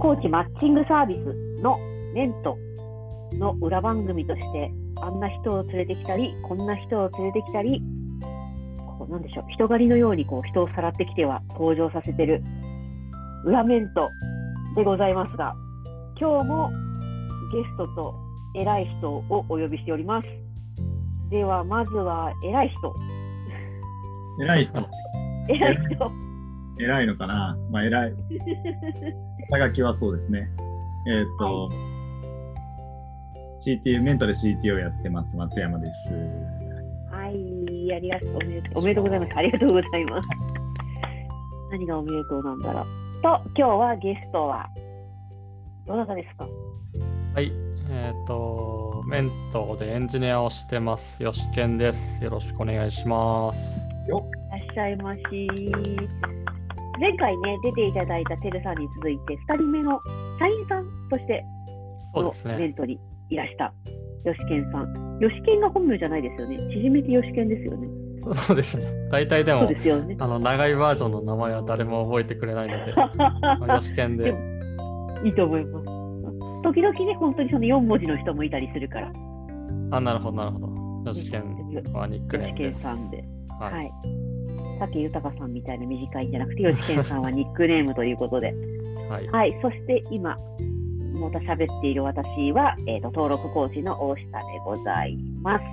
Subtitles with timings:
[0.00, 1.78] コーチマッチングサービスの
[2.14, 2.56] メント
[3.34, 7.82] の裏番組として、あんな人を連れてきたり、こんな人を連れてきたり、
[8.98, 12.42] こうなんでしょう、人狩りのようにこう人をさらってきては登場させてる
[13.44, 14.08] 裏メント
[14.74, 15.54] でございますが、
[16.18, 16.70] 今日も
[17.52, 18.14] ゲストと
[18.54, 20.28] 偉い人をお呼びしております。
[21.28, 22.96] では、まずは偉い人。
[24.42, 24.78] 偉い人、
[25.50, 26.10] 偉い人。
[26.78, 28.14] 偉いのかなまあ偉い。
[29.50, 30.48] 肩書きはそうですね。
[31.08, 31.70] えっ、と、
[33.66, 36.14] CTO、メントで CTO やってます、松山です。
[37.10, 38.36] はい、ありがとう。
[38.36, 39.32] おめでとうおめでとうございます。
[39.36, 40.28] ありがとうございます。
[41.72, 42.84] 何がおめでとうなんだろう。
[43.22, 44.68] と、今日はゲストは、
[45.86, 46.48] どなたですか？
[47.34, 47.52] はい、
[47.90, 51.22] えっ、と、メントでエンジニアをしてます。
[51.22, 52.22] よしけんです。
[52.22, 53.88] よろしくお願いします。
[54.06, 55.20] いらっしゃいまし。
[57.00, 59.98] 前回ね、出ていただいたてるさんに続いて、2人目の
[60.38, 61.42] 社員さんとして
[62.14, 62.56] のそうですね。
[62.58, 63.72] メントにいらした、
[64.24, 65.18] よしけんさん。
[65.18, 66.58] よしけんが本名じゃないですよね。
[66.74, 67.88] 縮めてよしけんですよね。
[68.46, 68.84] そうですね。
[69.10, 70.16] 大体でも、ね。
[70.18, 72.92] あの、長いバージョンの名前は誰も覚えてくれないので、
[73.60, 74.34] まあよしけんで。
[75.24, 75.86] いいと思います。
[76.62, 79.10] 時々ね、本当にその4文字の人もいたりするから、
[79.92, 81.10] あ、なるほど、なるほど。
[81.10, 81.42] よしけん
[81.94, 82.82] はニックネームです。
[82.82, 83.24] さんで。
[83.58, 83.70] は。
[83.70, 84.29] はいい。
[84.80, 88.54] 武豊さんみたいな短いんじゃなくて、よしけんさんはニックネームということで。
[89.08, 89.28] はい。
[89.28, 89.52] はい。
[89.60, 90.38] そして今、
[91.14, 95.64] また喋っている私は、えーと、登録コーチの大下でございます。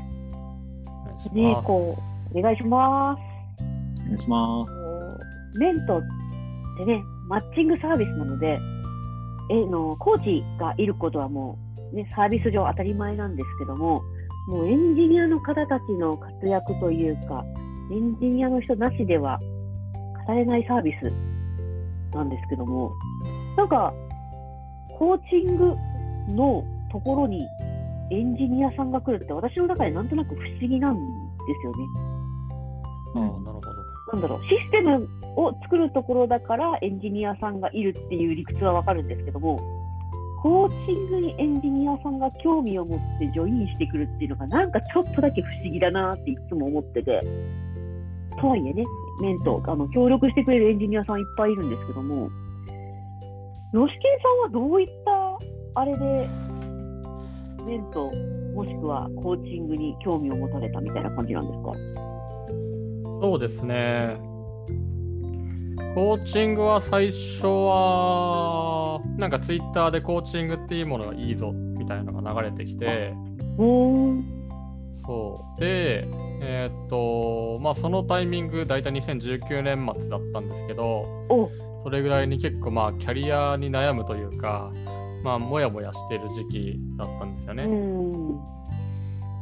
[0.85, 1.67] お願いしねます。
[1.67, 1.95] こ
[2.33, 3.19] う、お願いします。
[4.01, 4.71] お願いします。
[5.57, 6.01] メントっ
[6.77, 8.59] てね、マッチングサービスなので、
[9.49, 11.57] えのコーチがいることはも
[11.93, 14.03] う、ね、サービス上当たり前なんですけども、
[14.47, 17.45] もうエンジニアの方たちの活躍というか、
[17.91, 19.39] エンジニアの人なしでは
[20.27, 21.11] 語れないサービス
[22.13, 22.91] なんですけども、
[23.55, 23.93] なんか、
[24.97, 25.75] コーチング
[26.29, 27.47] のところに
[28.11, 31.01] エンジニアさんが来るって、私の中でなんとなく不思議なんで
[31.61, 31.77] すよね。
[33.15, 33.61] ああ、なるほど。
[34.13, 39.59] なんだろう、システムを作るところだからエンジニアさんがいるっていう理屈はわかるんですけども、
[40.41, 47.19] コーチングにエンジニアさんが興味を持ってジョインしてくるっていうのが、なんかちょっとだけ不思議だなっていつも思ってて、
[48.39, 48.83] とはいえね、
[49.21, 52.29] メント、あの協力してくれるエンジニアさんいっぱいいるんですけども、
[53.73, 56.27] ヨシケンさんはどういったあれで、
[57.65, 58.11] メント、
[58.55, 61.73] もしくはコーチングに興味を持たれたみたいな感じなんですか？
[63.21, 64.15] そうですね。
[65.95, 73.15] コーチングは最初は、なんかツイッターでコーチングっていうものがいいぞみたいなのが流れてきて、
[75.07, 75.59] そう。
[75.59, 76.07] で、
[76.41, 81.49] えーっと、まあそのタイミング、大体2019年末だったんですけど、お
[81.83, 84.71] それぐらいに結構まあキャリアに悩むというか、
[85.23, 87.63] まあもやもやしている時期だったんですよね。
[87.63, 88.57] うん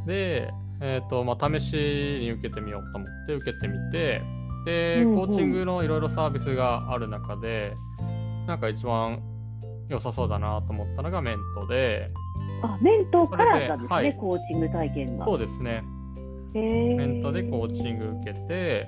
[0.06, 1.74] で、えーとまあ、試し
[2.22, 4.22] に受けてみようと思って受けてみて
[4.66, 7.74] で、うんうんコーチングのいろいろサービスがある中で
[8.48, 9.22] なんか一番
[9.90, 12.12] 良さそうだなと思ったのがメントで
[12.62, 14.16] あ、メントからなんですね、はい。
[14.16, 15.26] コーチング体験が。
[15.26, 15.84] そうですね。
[16.54, 18.88] メントでコーチング受けて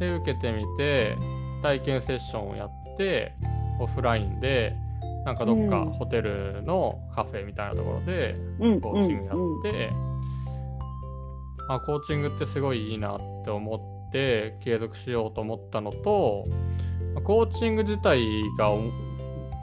[0.00, 1.16] で受けてみて
[1.62, 3.34] 体験セッションをやって
[3.80, 4.74] オフラインで
[5.24, 5.92] なんかどっかうん。
[5.92, 9.92] ホテルのカフェみたいなところでうんコーチングやって、
[11.68, 16.44] あコーチングってすごいいいなって思って継続しようと思ったのと
[17.14, 18.24] まあコーチング自体
[18.58, 18.80] がお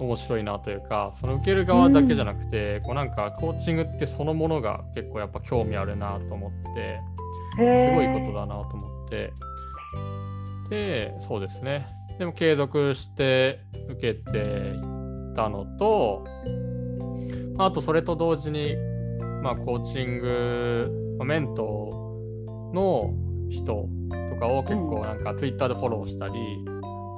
[0.03, 6.99] 面白いなというかその受ける側だけじゃなくて、こうなんかコーチングってそのものが結構やっぱ興味あるなと思って
[7.55, 9.33] すごいことだなと思って。
[10.69, 11.87] でそうですね。
[12.17, 13.59] でも継続して
[13.89, 14.71] 受けてい
[15.31, 16.25] ったのと
[17.57, 18.75] あとそれと同時に
[19.41, 21.89] まあコーチングまあメント
[22.73, 23.13] の
[23.49, 23.87] 人
[24.31, 26.33] とかを結構なんかツイッターでフォローしたり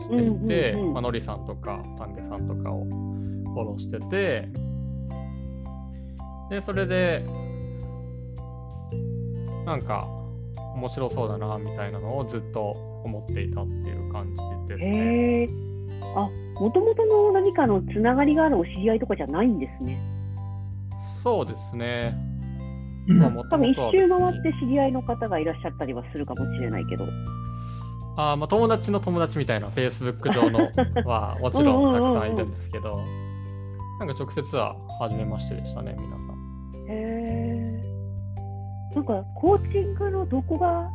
[0.03, 4.49] していて、うんうんうんまあのりさんとか丹下さんとかをフォローしてて
[6.49, 7.25] でそれで
[9.65, 10.07] なんか
[10.75, 12.71] 面白そうだなみたいなのをずっと
[13.03, 14.35] 思っていたっていう感
[14.67, 15.49] じですね。
[16.15, 19.99] あ、もともとの何かのつながりがあるお知り合いとかじゃないんですね。
[21.23, 22.15] そうですね。
[23.07, 27.05] まあ、も多分一ともとは周回って知り合いの方がいらっしゃったりはするかもしれないけど。
[28.17, 30.69] あーまあ友達の友達みたいな Facebook 上の
[31.05, 32.99] は もちろんたくさんいるんですけど、
[33.99, 36.19] なんか直接は初めましてでしたね、皆さん。
[36.87, 37.83] へえ。
[38.95, 40.89] なんかコーチングのどこが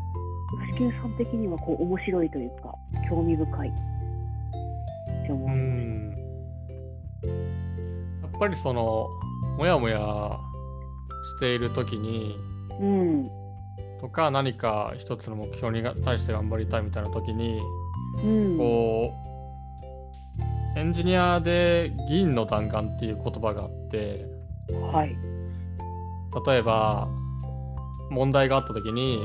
[0.73, 2.75] 吉木さん的にはこう面白いというか
[3.09, 5.51] 興味深いって思うう。
[5.53, 6.01] ん。
[8.41, 9.07] ぱりその
[9.59, 9.99] もやもや
[11.37, 12.37] している時に
[12.81, 13.31] うん。
[14.01, 17.61] とか何か一つの目標にが対して頑張りたいみたいな時に
[18.25, 18.59] うん。
[18.59, 19.13] こ
[20.77, 24.25] うエンジニアで銀の弾丸っていう言葉があって
[24.93, 25.17] はい。
[26.47, 27.09] 例えば
[28.11, 29.19] 問題があった時に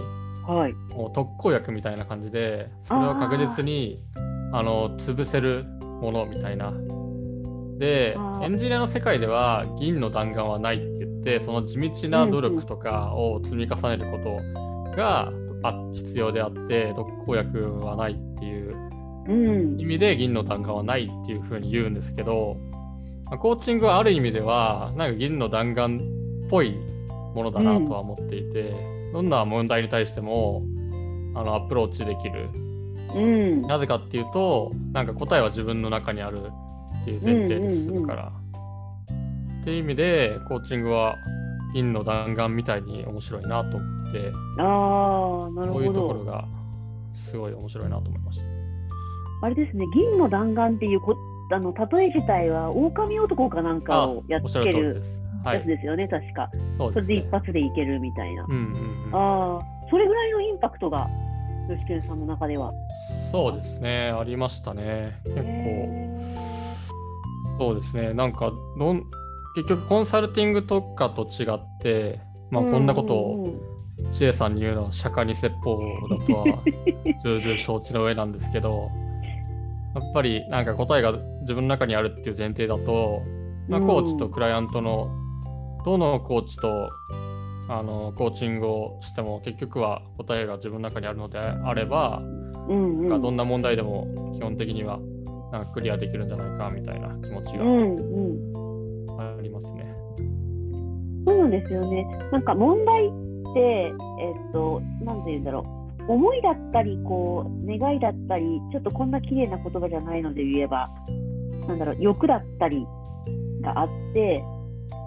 [0.45, 0.73] はい。
[0.73, 4.03] もう特効薬みたいな感じでそれを確実に
[4.51, 5.65] あの潰せる
[6.01, 6.73] ものみたいな。
[7.77, 10.94] でエンジニアの世界では銀の弾丸はないっ
[11.25, 15.33] て言ってその地道な努力とかを積み重ねることが
[15.63, 18.75] あ必要であって特効薬はないっていう
[19.27, 19.81] うん。
[19.81, 22.57] 意味で銀の弾丸はないっていうふうに言うんですけど
[23.25, 26.75] まあコーチングはある意味ではなんか銀の弾丸っぽい
[27.33, 28.73] ものだなとは思っていて、
[29.11, 30.63] どんな問題に対しても
[31.33, 32.49] あのアプローチできる
[33.13, 33.61] うん。
[33.63, 36.39] なぜかっていうとなんか答えは自分の中にある
[37.01, 38.31] っていう前提で進むから、
[39.65, 41.17] っていう意味でコーチングは
[41.73, 46.31] 銀の弾丸みたいに面白いなと思ってああ、なるほこういうところど。
[46.31, 46.45] が
[47.31, 48.45] すごい面白いなと思いました。
[49.41, 51.17] あれですね、銀の弾丸っていうこ
[51.51, 55.01] あの例え自体は、狼男かなんかをやっつける
[55.43, 56.47] やつですよね、確か。
[56.77, 57.31] そうです、ねそれで一。
[57.31, 58.45] 発でいけるみたいな。
[58.47, 58.63] うんうん
[59.07, 61.07] うん、ああ、それぐらいのインパクトが、
[61.67, 62.71] 吉健さんの中では。
[63.31, 65.19] そうですね、ありましたね。
[65.23, 66.17] 結構、へ
[67.57, 69.03] そうですね、なんかどん、
[69.55, 72.19] 結局コンサルティング特化と違って、
[72.51, 73.55] まあ、ーこんなことを
[74.11, 75.79] 知恵さんに言うのは釈迦に説法
[76.09, 76.45] だとは
[77.23, 78.89] 重々承知の上なんですけど、
[79.95, 83.21] やっぱりなんか答えが自分の中にあるっていう前提だと、
[83.69, 83.87] まあ、うん。
[83.87, 85.09] コーチとクライアントの
[85.85, 86.89] どのコーチと
[87.69, 92.21] あのコーチングをしても結局は答えが自分の中にあるのであれば、
[92.67, 93.07] うんうん。
[93.07, 94.99] なんかどんな問題でも基本的には
[95.53, 98.64] なんかクリアできるんじゃないかみたいな気持ちが
[99.17, 99.95] ありますね。
[101.25, 102.05] そうなんですよね。
[102.31, 103.09] なんか問題っ
[103.53, 105.85] て、えっと、なんて言うんだろう。
[106.07, 110.87] 思いだったり、こう、願いだったり、ちょっとこんな綺麗な言葉じゃないので言えば、
[111.67, 112.85] なんだろう、欲だったり
[113.61, 114.43] があって、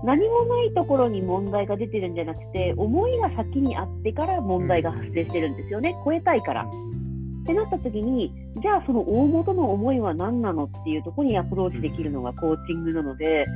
[0.05, 5.97] 何もないところに問題が出てるんじゃなくて、思いが先にあってから問題が発生してるんですよね。
[6.05, 6.63] 超えたいから。
[6.63, 6.67] っ
[7.47, 13.47] てなった時に、じゃあその大元の思いは何なのっていうところにアプローチできるのがコーチングなので、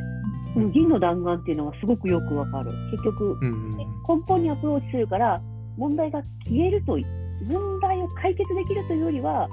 [0.55, 2.71] この銀の弾丸っていうのがすごくよくわかる。
[2.91, 3.87] 結局、うん根
[4.27, 5.41] 本にアプローチするから、
[5.77, 7.07] 問題が消えるとい、
[7.47, 9.49] 問題を解決できるというよりは、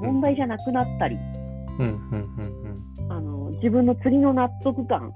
[0.00, 1.16] 問題じゃなくなったり、
[1.78, 5.12] うんうんうんあの自分の次の納得感、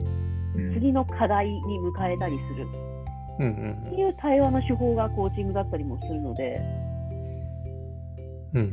[0.56, 0.74] うん。
[0.74, 2.66] 次の課題に迎えたりする。
[3.40, 6.60] うんうんっていう対話の手法がコーチングだったりもするので、
[8.54, 8.70] うんうん。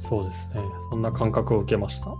[0.00, 0.60] そうですね。
[0.90, 2.14] そんな感覚を受けました。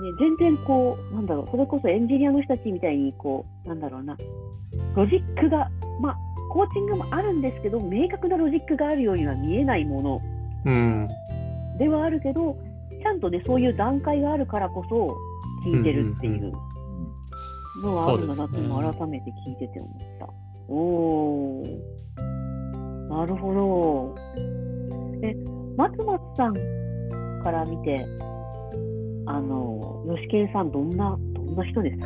[0.00, 4.16] ね、全然こう、なんだろう、それこそエンジニアの人たちみたいに、こう、なんだろうな、
[4.94, 5.70] ロジックが、
[6.00, 6.16] まあ、
[6.52, 10.20] コーチングもあるんですけど、明確なロジックがあるようには見えないもの
[10.64, 11.08] うん。
[11.78, 12.56] ではあるけど、
[13.02, 15.16] ちゃんとね、そういう段階があるからこそ、
[15.64, 16.52] 聞いてるっていう
[17.82, 20.28] のはあるんだなっていうのを改めて聞いてて思った。
[20.68, 24.14] おー、なるほど。
[25.22, 25.34] え、
[25.76, 26.54] 松松さん
[27.42, 28.06] から見て、
[29.26, 31.98] あの、吉健さん、どんな、どんな人です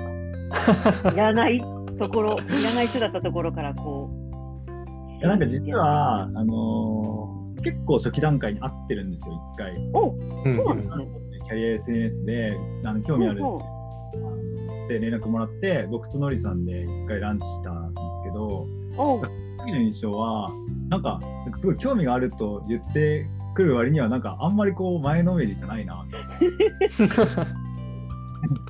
[1.04, 1.10] か？
[1.12, 1.58] いらない
[1.98, 5.18] ところ、いらない人だったところから、こう。
[5.18, 9.72] いやなんか実は、あのー結構初期段階に会ってるんですよ、一回。
[9.92, 10.14] おう
[10.48, 11.08] んそうなんですね。
[11.46, 13.64] キャリア SNS であの興味あるほうほ
[14.14, 14.30] あ
[14.82, 19.20] ので連絡もらって、僕とノリさんで一回ランチしたんですけど、うお
[19.66, 20.48] の印象は、
[20.90, 26.04] なんか、なんかすごい興味があると言ってくる割には、なんかあんまりこう前のめりじゃないな、
[26.90, 27.02] す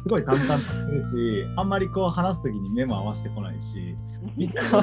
[0.09, 3.97] ごい淡々としてるし、あんまりこう話すときに目も合わせてこないし、
[4.37, 4.83] みたいな。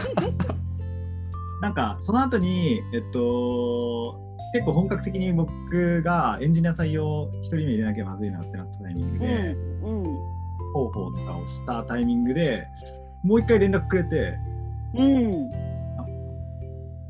[1.61, 4.19] なんかその後に、えっと、
[4.53, 10.03] 結構本格的に僕がエンジニア採用一人目入れなきゃまずいなってなったタイミングで、うん、うん、
[10.73, 12.67] 方法とかをしたタイミングで
[13.23, 14.37] もう一回連絡くれて、
[14.95, 15.49] うん。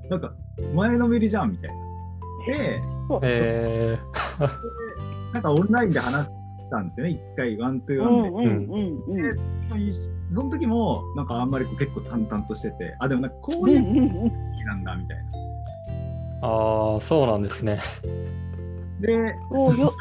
[0.10, 0.34] なんか
[0.76, 1.83] 前のめりじゃんみたいな。
[2.48, 4.00] で、そう、え
[5.34, 6.32] なんかオンラインで話し
[6.70, 8.30] たんですよね、一回ワントゥーワンで。
[8.30, 9.94] うん、うん、うん、うん。
[10.34, 16.48] その時もなんかあんまりこう結構淡々としてて、あ、でもなんかこううんいううんうん時なんだみたいな。
[16.48, 17.80] ー、ああ、そうなんですね。
[19.00, 19.94] で、そうよ。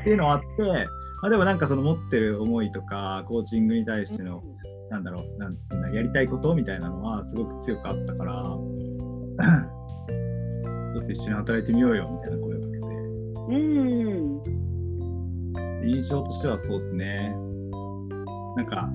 [0.00, 0.46] っていうのはあって、
[1.22, 4.42] あでもなんかその持ってる思いとか、コーチングに対しての、
[4.90, 8.56] なんだろう、なんていうんだやりたいことみたいなのはすごく強くあったから、
[11.00, 12.86] と一緒に働いてみようよみたいな声をかけて、
[13.48, 13.52] う
[15.84, 15.88] ん。
[15.88, 17.34] 印象としてはそうですね。
[18.56, 18.90] なんか、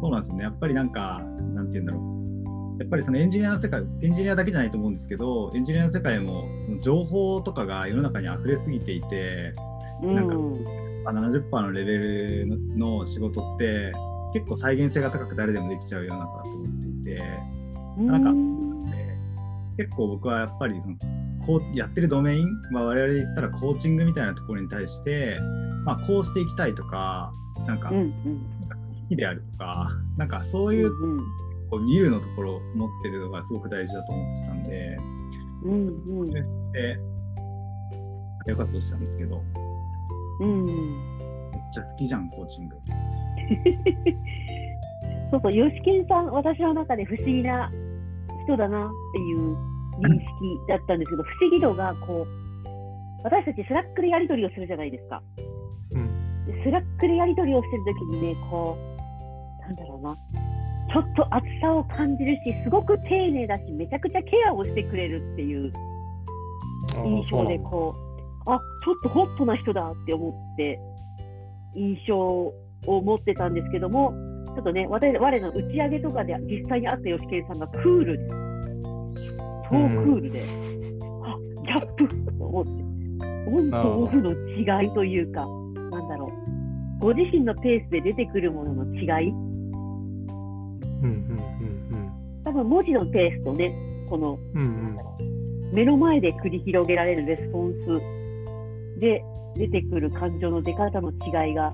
[0.00, 0.44] そうなんですよね。
[0.44, 1.22] やっぱりなんか、
[1.54, 2.16] なんて言うんだろう。
[2.78, 9.54] やっぱりそのエンジニアの世界、エンジニアだけじゃないと思うんですけど、エンジニアの世界もその情報とかが世の中に溢れすぎていて、
[10.02, 10.64] なんかうん
[11.04, 13.92] まあ70%のレベルの仕事って
[14.34, 17.22] 結構再現性が高く誰でもできちゃう世の中だと思っていて、
[17.98, 18.56] なんかうん
[19.78, 20.96] 結構僕はやっぱりその
[21.46, 25.38] こうやってるドメイン、まあ、我々で言ったらコーチングみたいなところに対して、
[25.84, 27.32] まあ、こうしていきたいとか、
[27.66, 28.10] なんかうんうん。
[28.10, 28.14] 好
[29.08, 31.18] きであるとか、なんかそういううん
[31.70, 34.98] こう見るのところを持ってるのがすごく大事だと思ってたんで、
[35.64, 35.88] うん
[36.22, 36.30] うん。
[36.32, 36.44] で、
[38.54, 39.42] 活動したんですけど、
[40.40, 40.76] うんめっ
[41.72, 42.76] ちゃ好きじゃん、コーチング。
[45.30, 47.70] そうそう、吉健さん、私の中で不思議な
[48.44, 49.56] 人だなっていう
[50.00, 50.24] 認識
[50.68, 52.46] だったんですけど、不思議度がこう、
[53.24, 55.22] 私たちスラックでやり取りをするじゃないですか。
[55.92, 60.16] うんでスラックでやり取りをしてるときにね、こう、なんだろうな、
[60.92, 65.72] ちょっと熱さを感じるし、すごく丁寧だし、めちゃくちゃケアをしてくれるっていう
[67.04, 67.94] 印象で、こ
[68.46, 70.78] う、あちょっとホットな人だって思って、
[71.74, 72.54] 印象を
[72.86, 74.14] 持ってたんですけども、
[74.54, 78.45] ちょっとね、我我の打ち上げとかで実際に会った吉健さんがクールです。
[79.70, 80.42] 超クールで、
[81.22, 82.70] あギャップと思って、
[83.50, 85.46] オンとオフの違いというか、
[85.90, 86.32] なんだろ
[86.98, 91.36] う、ご自身のペースで出てくるものの違い、うんうん
[92.44, 93.74] 多分文字のペースとね、
[94.08, 95.74] このうんうんうん。
[95.74, 99.20] 目の前で繰り広げられるレスポンスで
[99.56, 101.72] 出てくる感情の出方の違いが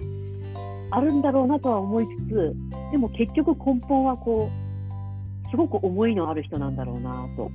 [0.90, 2.56] あるんだろうなとは思いつつ、
[2.90, 4.50] でも結局根本はこ
[5.46, 7.50] う、すごく思いのある人なんだろうなと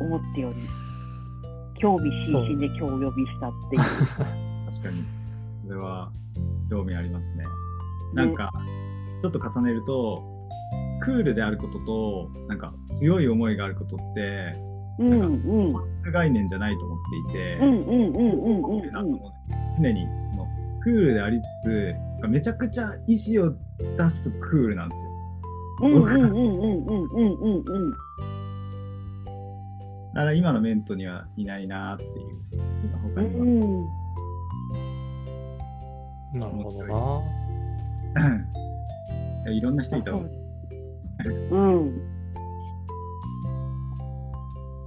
[0.00, 0.56] 思っており、
[1.78, 3.82] 興味津々で今日お呼びしたっていう。
[4.70, 5.04] 確かに。
[5.66, 6.10] それは
[6.70, 7.44] 興味ありますね。
[8.14, 8.52] なんか、
[9.22, 10.22] ちょっと重ねると、
[11.00, 14.54] クールであることと、なんか強い思いがあることって、
[14.98, 15.26] うんう
[15.78, 16.98] ん概念じゃないと思っ
[17.30, 17.56] ていて、
[19.78, 20.46] 常にその
[20.82, 21.94] クールでありつつ、
[22.28, 23.54] めちゃくちゃ意思を
[23.96, 25.10] 出すとクールなんですよ。
[30.14, 32.12] だから今のメントにはいないなっていう、
[32.84, 33.44] 今他うには。
[33.44, 33.60] ん
[36.40, 37.20] なるほどな。
[39.52, 40.20] いろんな人いたわ。
[41.50, 41.98] うん。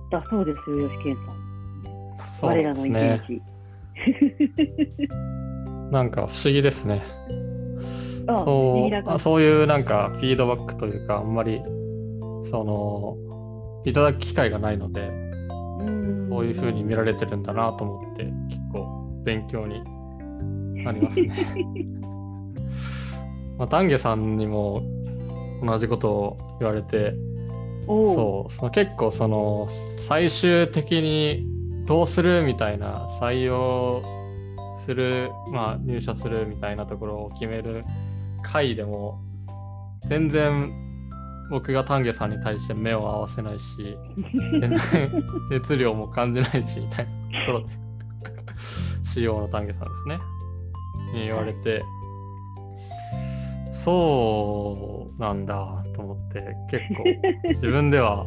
[0.09, 1.25] だそうですよ、吉健さん。
[2.39, 3.21] そらのすね。
[3.27, 3.41] 日。
[5.91, 7.03] なんか不思議ですね。
[8.25, 11.61] そうそういうなんかフィードバックというか、あんまり
[12.43, 13.17] その
[13.85, 18.35] いただく機会がないので、うんこういう風に見られてるんだなと思って、結
[18.71, 19.83] 構勉強に
[20.83, 21.33] なりますね。
[23.57, 24.81] まあ、丹下さんにも
[25.63, 27.13] 同じことを言われて、
[27.85, 29.67] そうその結構その
[29.99, 31.45] 最終的に
[31.85, 34.01] どうするみたいな採用
[34.85, 37.83] する、まあ、入社するみたいなところを決める
[38.41, 39.21] 回でも
[40.07, 40.71] 全然
[41.53, 43.95] 僕が丹下さんに対して目を合わせないし
[45.51, 47.67] 熱量も感じないしみたいなところで
[49.05, 50.17] CEO の丹下さんですね
[51.13, 51.83] に言われて
[53.71, 57.03] そうなんだと思って結構
[57.49, 58.25] 自分では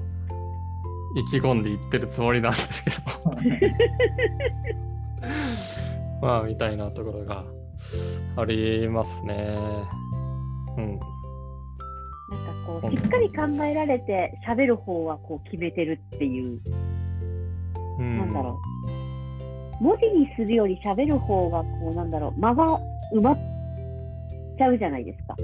[1.16, 2.96] 意気込んで言ってるつもりなんですけど
[6.22, 7.44] まあみたいなところが
[8.36, 9.56] ありますね。
[10.76, 11.00] うん。
[12.28, 16.60] なんかこう、しっかり考えられて、喋る方はこう決めてるっていう、
[17.98, 18.58] うん、なんだろ
[19.80, 19.84] う。
[19.84, 22.80] 文字にするより喋る方が、こう、なんだろう、間が
[23.14, 23.38] 埋まっ
[24.58, 25.36] ちゃうじゃないですか。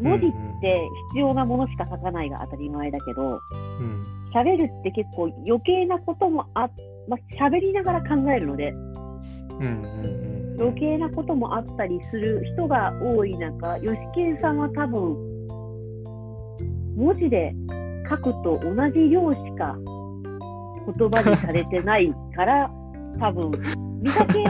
[0.00, 0.30] 文字っ
[0.60, 0.80] て
[1.10, 4.04] 必要なものしか書かないが当たり前だけど、うん。
[4.34, 6.70] 喋るって結構余計なこともあ、
[7.08, 8.72] まあ、喋りながら考えるので、
[10.58, 14.58] 余計なこともあったりする人が多い中、吉健さん。
[14.58, 15.29] は多分、
[17.00, 17.54] 文字で
[18.08, 19.74] 書くと同じ量しか
[20.98, 22.70] 言葉にされてないから、
[23.18, 23.52] 多分、
[24.02, 24.44] 見かけ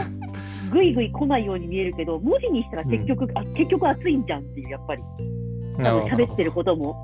[0.69, 5.03] ぐいぐい来ないように見えるけど、文字にしたら結局、あ結局熱いんじゃんっていう、やっぱり。
[5.77, 6.95] 多分喋ってることも、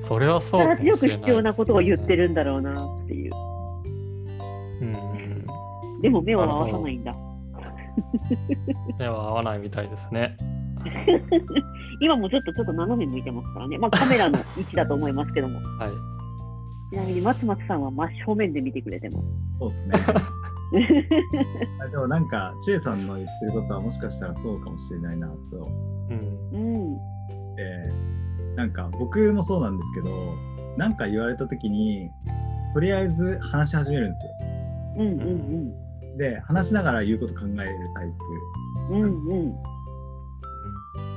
[0.00, 3.32] それはそうかも力必要なことを言ってるんだろうなっていう。
[4.80, 4.88] うん
[5.94, 6.00] うん。
[6.00, 7.12] でも目を合わさないんだ。
[8.98, 10.36] 目は合わないみたいですね。
[12.00, 13.78] 今もちょっとちょっと斜め向いてますからね。
[13.78, 15.58] まあカメラの位置だと思いますけども。
[15.78, 15.90] はい。
[16.92, 19.26] ちなみに松松さんは真正面で見てくれてます。
[19.58, 19.94] そうですね。
[21.80, 25.36] あでもなんか、チエさんの言ってることはもしかしたらそうかもしれないなと。
[26.10, 26.96] うんうん。
[27.58, 28.22] えー
[28.56, 30.10] なんか僕もそうなんですけど、
[30.76, 32.10] なんか言われた時に、
[32.74, 34.32] とりあえず話し始めるんですよ。
[34.98, 37.56] うんうんで、話しながら言うこと考える
[37.94, 38.12] タイ
[38.90, 38.94] プ。
[38.94, 39.02] うん。
[39.02, 39.54] うんうん。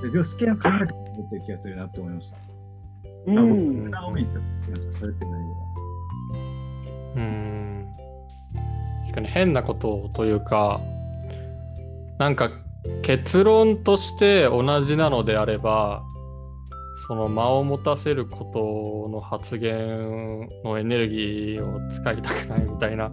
[0.02, 2.38] で、常識を考えてくれてる気がするなって思いました。
[3.28, 4.42] うん多いんですよ。
[4.42, 5.66] なんかそれって何が。
[7.16, 7.88] うん
[9.04, 10.82] 確かに変なことというか
[12.20, 12.52] なんか
[13.02, 16.04] 結論として同じなのであれば
[17.08, 23.12] その間を持たせることの発言のエネルギーを使いたくないみたいな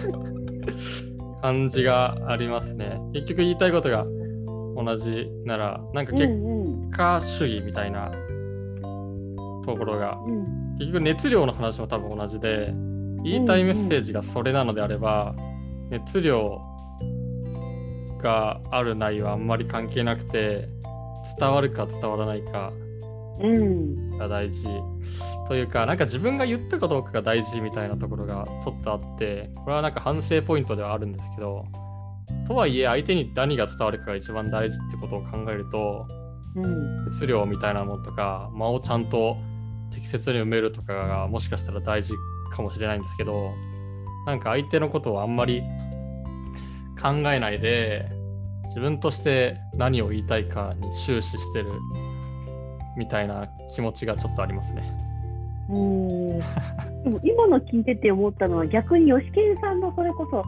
[1.40, 3.00] 感じがありますね。
[3.12, 4.06] 結局言いたいことが
[4.76, 6.90] 同じならなんかうん結うん。
[6.90, 8.10] 果主義みたいな
[9.64, 10.44] ところがうん。
[10.78, 12.72] 結局熱量の話も多分同じで
[13.22, 15.34] 言いたいメッセージがそれなのであれば、
[15.88, 16.60] 熱量
[18.22, 20.68] があるないはあんまり関係なくて
[21.38, 22.72] 伝わるか伝わらないか
[23.40, 24.18] うん。
[24.18, 24.66] が大事。
[25.48, 31.66] というかなんか自分が言ったかどうかが大事みたいなところがちょっとあってこれはなんか反省ポイントではあるんですけど
[32.46, 36.06] とはいえ相手に何が伝わるかが一番大事ってことを考えると
[36.56, 39.36] うん熱量みたいなものとか間をちゃんと
[39.92, 42.12] 適切に埋めるとかがもしかしたら大事
[42.54, 43.52] かもしれないんですけど
[44.26, 45.62] なんか相手のことをあんまり
[47.00, 48.08] 考えないで
[48.66, 51.70] 自分として何を言いたいかに終始してる
[52.96, 54.82] みたいな気持ちがちょっとありますね。
[55.70, 60.42] うんでも今の聞いてて思ったのは逆に吉健さんのそれこそ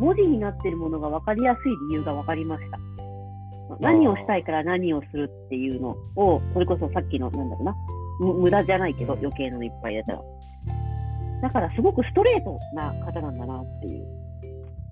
[0.00, 2.78] 文字になってるものが分かりやすい理由が分かりました。
[3.78, 7.74] 何をしたいから何をするっていうのを、それこそさっきの、なんだろうな、
[8.20, 10.22] む無駄じゃないけど、余計なのいっぱいやったら。
[11.42, 14.06] だからすごくストレートな方なんだなっていう、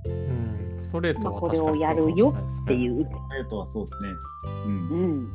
[0.06, 2.76] うん、ストレートはまあこれをやるよってう。
[2.76, 3.10] いう。
[3.38, 4.08] えっとはそうですね。
[4.66, 4.88] うん。
[4.90, 5.28] うん。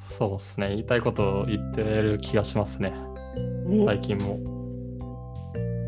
[0.00, 0.68] そうですね。
[0.68, 2.92] 言いたいことを言ってる気がしますね。
[3.66, 4.57] ね最近も。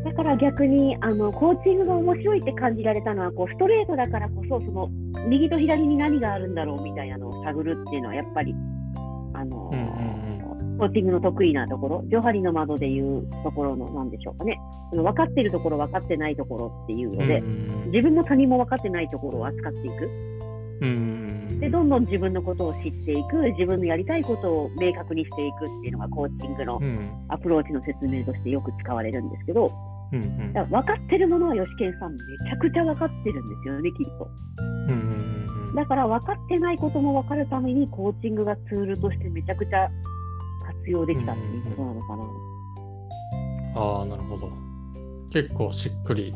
[0.03, 4.89] だから逆にあのコーチングが面白いって感じられたのはこうストレートだからこそその
[5.27, 8.55] 右と左に何があるんだろうみたいなのを探るっていうのはやっぱり
[9.33, 10.31] あの、うんうん
[10.81, 14.59] コーチングの得意なところジョハリの窓でいうところのなんでしょうかね。
[14.89, 20.09] その分かっているところ分かってないところっていうので、うん自分も他人も分かってないところを扱っていく。
[20.81, 21.59] うん。
[21.59, 27.25] でどんどん自分のことを知っていく自分のやりたいことを明確にしていくっていうのがコーチングのうん。
[27.27, 29.71] アプローチの説明としてよく使われるんですけど、
[30.13, 32.19] うんうんだから分かってるものは吉健さんめ
[32.49, 34.29] ちゃくちゃ分かってるんですよね、きっと。
[34.57, 35.41] うんうんうん
[35.75, 39.89] だから分かってないことも分かるためにコーチングがツールとしてめちゃくちゃ
[40.65, 42.23] 活用できたっていうことなのかな。
[43.75, 44.51] ああ、なるほど。
[45.31, 46.35] 結構しっくり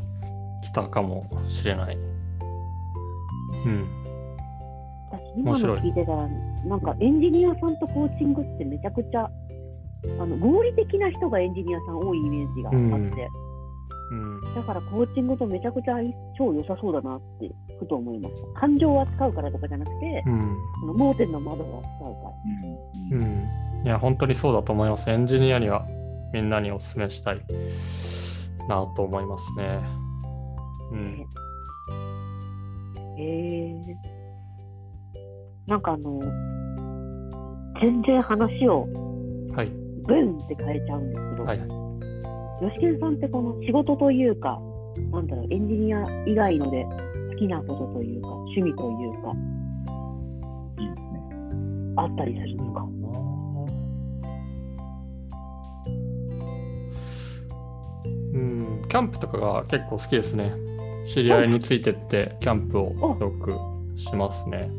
[0.64, 1.98] きたかもしれない。
[1.98, 3.86] うん。
[5.12, 6.28] 私今の聞いてたら、
[6.66, 9.30] なんかエンジニアさんとコーチングってめちゃくちゃ
[10.20, 13.12] あの合理的な人がエンジニアさん多いイメージがあって、うん。
[14.56, 15.96] だからコーチングとめちゃくちゃ
[16.38, 18.60] 超良さそうだなってふと思いました。
[18.60, 20.58] 感情を扱うからとかじゃなくて、うん。
[20.82, 23.18] その盲点の窓を扱うから。
[23.18, 23.86] うんうんうん。
[23.86, 25.10] いや、本当にそうだと思います。
[25.10, 25.86] エンジニアには
[26.34, 27.42] みんなにお勧めしたい
[28.68, 29.82] なと思いますね。
[30.92, 31.26] うん。
[33.18, 33.76] へえ
[35.68, 36.20] なんかあの、
[37.82, 38.88] 全然話を
[39.56, 39.72] はい。
[40.06, 41.85] ブンって変えちゃうんですけど、はい。
[42.62, 44.60] 吉健さんってこの仕事というか、
[45.12, 46.86] なんだろう、エンジニア以外ので
[47.32, 49.34] 好きなことというか、趣味というか、
[50.80, 51.20] いいですね。
[51.98, 52.82] あったりするんですか、
[58.34, 60.54] うん、キャンプとかが結構好きですね。
[61.06, 63.52] 知り合いについてってキャンプをよく
[64.00, 64.70] しますね。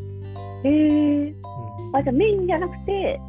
[0.64, 3.20] へえうんあ、じゃあメインじゃなくて、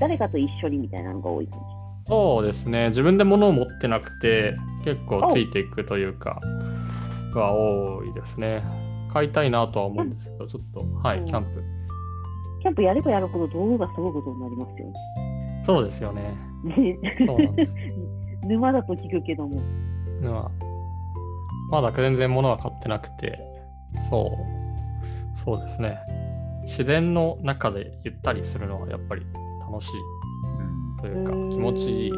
[0.00, 1.60] 誰かと一緒にみたいなのが多い感
[2.08, 2.88] そうですね。
[2.88, 6.40] 自分で物を持ってなくて、結構ついていくというか、
[7.34, 8.62] が多いですね。
[9.12, 11.50] 買いたいなとは思うんですけど、ちょっと、はい、うんキャンプ。
[11.50, 12.62] じ。
[12.62, 14.92] キャンプやればやるほど道具がすごいことになりますよ
[15.64, 16.34] そうですよね。
[16.64, 16.98] ね。
[17.26, 17.74] そうなんです。
[18.48, 19.60] 沼だと聞くけども。
[20.22, 20.50] まあ、
[21.70, 23.38] まだ全然物は買ってなくて、
[24.08, 24.30] そ
[25.36, 25.98] う、そうですね。
[26.64, 29.22] 自然の中でゆったりするのはやっぱり
[29.60, 29.90] 楽しい
[31.00, 32.12] というか、気持ちいい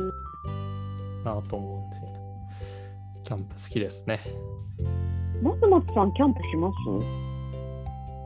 [1.24, 1.96] なと思うんで、
[3.24, 4.20] キャンプ好きですね。
[5.42, 6.74] 松松さん、キャンプします？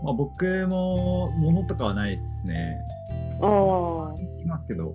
[0.05, 2.77] まあ、僕も物とかはないですね。
[3.40, 4.14] ああ。
[4.40, 4.95] いますけど、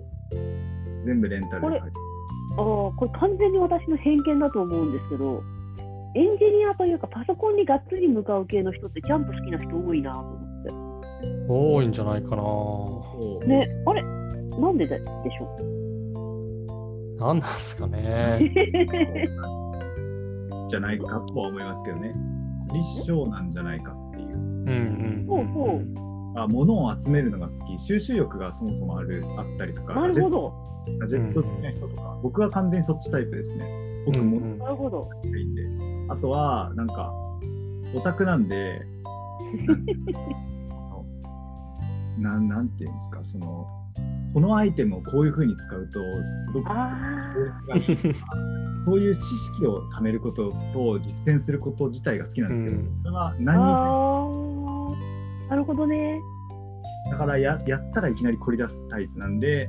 [1.04, 1.88] 全部レンタルで借りて
[2.52, 5.42] あこれ完全に私の偏見だと思うんですけど、
[6.14, 10.70] エンジニアというかパソコンにがっつり向かう系の人ってキャンプ好きな人多いなと思って。
[11.48, 12.42] 多いんじゃないかな。
[13.46, 14.02] ね、あれ？
[14.60, 15.48] なんでででしょ
[17.18, 18.52] なんなんですかうね。
[20.68, 22.12] じゃないかとは思いますけどね。
[22.72, 24.36] 立証なんじゃないかっていう。
[24.36, 24.42] うんう
[24.72, 25.84] んほうほう
[26.36, 30.54] あ物を集めるのが好き、収集欲がそもそもあるあったりとか、なるほど、
[31.00, 33.64] ガジェット好きな人とか、僕は完全にそっちタイプですね。
[34.06, 35.08] 僕もうんうんなるほど。
[35.08, 35.62] がいいんで。
[36.08, 37.12] あとは、なんか、
[37.94, 38.80] オタクなんで、
[42.18, 43.66] なんなんていうんですか、その、
[44.32, 47.32] このアイテムをこういうふうに使うと、すごくあ
[48.84, 52.72] そういう知識を貯めることと実践すること自体が好きなんですよ。
[52.72, 53.56] うんそれはあ、何
[55.48, 56.20] なるほどね。
[57.10, 59.68] だからややったらいきなり凝り出すタイプなんで、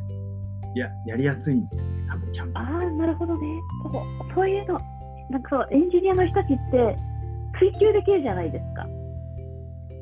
[0.76, 2.60] ややりやすいんですよね、多分キャンプ。
[2.60, 3.40] ああ、なるほどね。
[3.84, 3.94] そう
[4.36, 4.80] そういうの、
[5.32, 6.98] なんかそう、エンジニアの人たちって
[7.60, 8.86] 追求できるじゃないですか。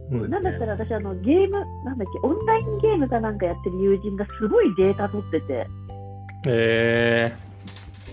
[0.09, 5.67] なんだったら私あの、ゲーム、なんだっけ、オンラインゲームかなんかやってる友人がすごいデータ取ってて、
[6.47, 7.35] え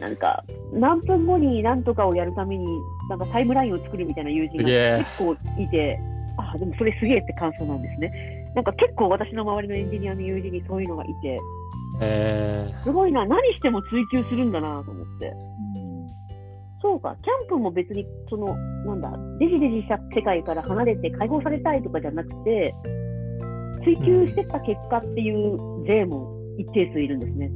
[0.00, 2.66] なんか、何分後に何とかをやるために、
[3.08, 4.64] なんかタイムラインを作るみたいな友人が
[4.98, 5.98] 結構いて、
[6.36, 8.52] ああ、でもそれすげえって感想なんですね。
[8.54, 11.38] なんか結構私の周りのエンジニアの友人にそういうのがいて、ー、
[12.00, 15.32] えすごいな、何しても追求するんだなと思って。
[16.86, 22.74] うんそうか、キャンプも別に、その、なんだ、デジデジした世界から離れて解放されたいとかじゃなくて、
[23.84, 27.50] 追求してった結果っていう税も一定数いるんですね。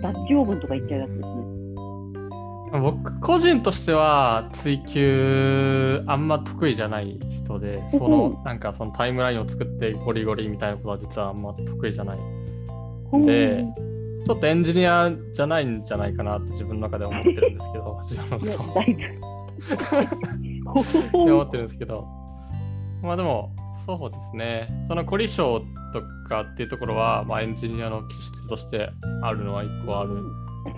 [0.00, 1.44] ダッチオーブンとか言っちゃうやつですね。
[2.72, 12.18] ー、僕個人としては追求あんま得意じゃない人で、そのなんかそのタイムラインを作ってゴリゴリみたいなことは実はあんま得意じゃない。
[13.24, 13.64] で
[14.26, 18.86] ちょっとエンジニアじゃないんじゃないかなって自分の中で思ってるんですけど、 自分のこ
[21.10, 21.18] と。
[21.18, 22.06] 思ってるんですけど、
[23.02, 23.52] まあでも、
[23.86, 25.60] そうですね、その凝り性
[25.92, 28.90] とかっていうところは、まあ、エンジニアの気質として
[29.22, 30.14] あるのは一個ある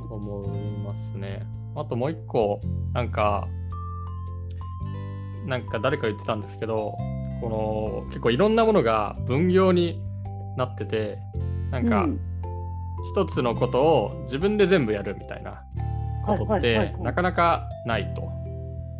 [0.09, 0.49] と思い
[0.85, 1.47] ますね。
[1.77, 2.61] あともう一個、
[2.93, 3.47] なんか、
[5.47, 6.97] なんか誰か言ってたんですけど、
[7.41, 10.03] この結構いろんなものが分業に
[10.57, 11.19] なってて、
[11.71, 12.21] なんかうん
[13.07, 15.63] 一つのことを自分で全部やるみたいな
[16.27, 18.31] ことってなかなかないと。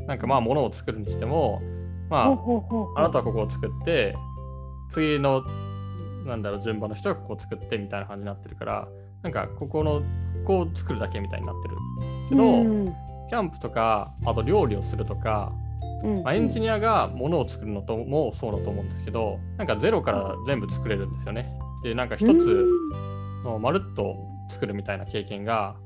[0.07, 1.61] なんかまあ物を作るにしても、
[2.09, 4.15] まああなたはここを作って、
[4.93, 5.43] 次の、
[6.25, 8.89] なんだろう、順番の人がここを作ってみたいな感じになってるから、
[9.23, 10.05] なんかここの、こ
[10.45, 11.77] こを作るだけみたいになってる。
[12.29, 12.95] けど、うん
[13.29, 15.53] キャンプとか、あと料理をするとか、
[16.05, 21.59] うんまあ、エンジニアが物を作るのともそうだと思うんですけど、なんかゼロから全部作れるんですよね。
[21.83, 22.67] で、なんか一つ
[23.47, 24.17] のまるっと
[24.51, 25.77] 作るみたいな経験が、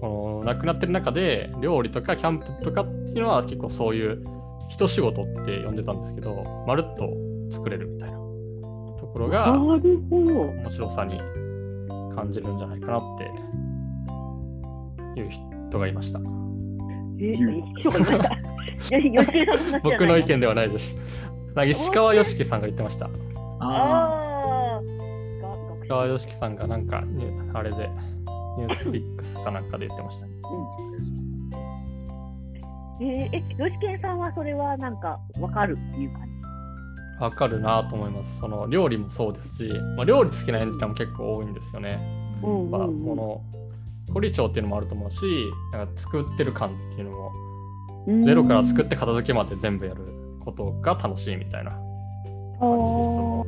[0.00, 4.24] このなくなってる中で、料理とかキャンプとかっていうのは結構そういう
[4.68, 7.10] 一仕事って呼んでたんですけど、まるっと
[7.50, 8.22] 作れるみたいなと
[9.12, 9.52] ころが。
[9.52, 11.20] 面白さに
[12.14, 13.00] 感じるんじゃないかなっ
[15.14, 15.30] ていう
[15.68, 16.20] 人がいました。
[19.82, 20.96] 僕の意見ではないです。
[21.66, 23.08] 石川良樹さんが言ってました。
[23.60, 24.13] あ。
[25.88, 27.04] 川良樹さんがなんか
[27.52, 27.90] あれで、
[28.58, 30.26] ニュースピックスかなんかで言ってました。
[33.00, 37.22] えー、え、吉健さんはそれはなんかわかるっていう感じ？
[37.22, 38.38] わかるなと思います。
[38.40, 41.98] その料理もそうですし、まあ、料理好きなエンジニアも結構多いんですよね。
[42.42, 43.42] うんまあ、うんこの、
[44.12, 47.32] 凝り性っていうのもあると思うし、なんか作ってる感っていうのも、
[48.06, 50.04] うんゼロから作って片付けまで全部やる
[50.44, 52.66] ことが楽しいみたいな感じの
[53.10, 53.46] 人も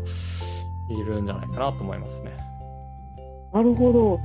[0.89, 2.37] いるんじゃないかなと思いますね。
[3.53, 4.21] なるほど。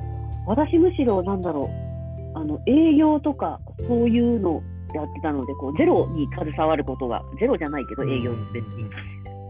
[0.45, 1.69] 私むしろなんだろ
[2.36, 2.38] う。
[2.38, 4.62] あの営業とかそういうの
[4.93, 8.89] やってたので、こうゼロに携わることがゼロじゃないけど営業別に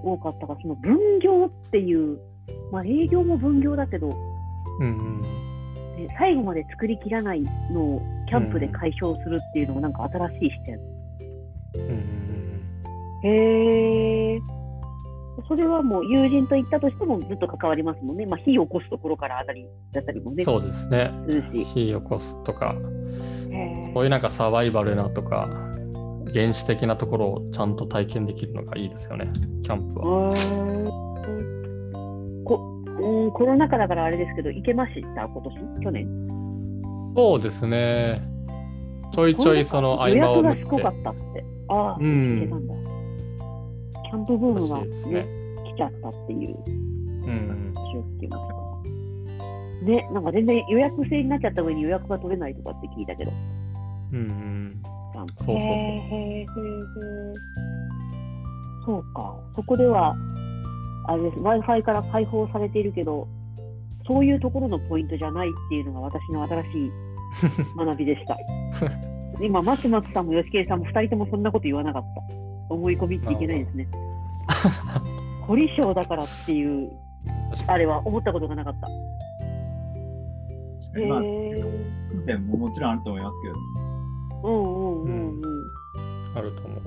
[0.04, 2.20] 多かったから、その分業っていう、
[2.72, 4.10] まあ営業も分業だけど、
[4.80, 5.22] うんうん。
[5.22, 10.80] ね最後まで作りきらないのをキャンプで解消するっていうのもなんか新しい視点。
[11.76, 12.22] うんうん
[13.24, 14.61] へえ。
[15.52, 18.26] それはもう友人と行ったとしてもずっと関わりますもんね。
[18.26, 20.36] まあ火を起こすところからあたりだったりもね。
[20.38, 21.12] うんそうですね。
[21.74, 22.74] 火起こすとか、
[23.50, 25.50] へそういうなんかサバイバルなとか、
[26.34, 29.28] 原始的なところをちゃんと体験できるのがいいですよね、
[29.62, 30.34] キャンプは。
[30.34, 30.90] ー
[32.46, 35.28] こうんコロナ禍だからあれですけど、行けました？
[35.28, 35.54] 今年？
[35.84, 36.08] 去年？
[37.18, 38.22] そうですね。
[39.14, 40.72] ちょいちょいその合予間を見て約がす。
[40.72, 41.44] ごかったって。
[41.68, 41.98] あ。
[42.00, 42.08] キャ
[44.18, 45.41] ンプブームが、ね
[45.82, 47.74] ちゃったっていううん。
[47.74, 49.86] 話を聞きました。
[49.86, 53.32] ね、なんか全然予約制になっちゃった上に予約が取れないとかって聞いたけど。
[54.14, 54.82] うんうん。
[55.16, 55.58] なんかそうそう
[56.54, 57.36] そう
[58.86, 60.16] そうか、そこでは、
[61.08, 63.28] あれです、Wi-Fi から開放されているけど、
[64.08, 66.92] そういうところのポイントじゃないっていうのが私の新しい
[67.78, 68.38] 学びでした。
[69.42, 72.74] 今、松松さんも吉圭さんも2人ともそんなこと言わなかった。
[72.74, 73.88] 思い込みっていけないですね。
[75.52, 76.90] 凝り性だからっていう、
[77.68, 78.88] あれは思ったことがなかった。
[80.98, 81.62] へまあ、ー
[82.10, 86.38] 訓点ももちろんあると思いますけど、うんうんうんうん。
[86.38, 86.82] あると思う。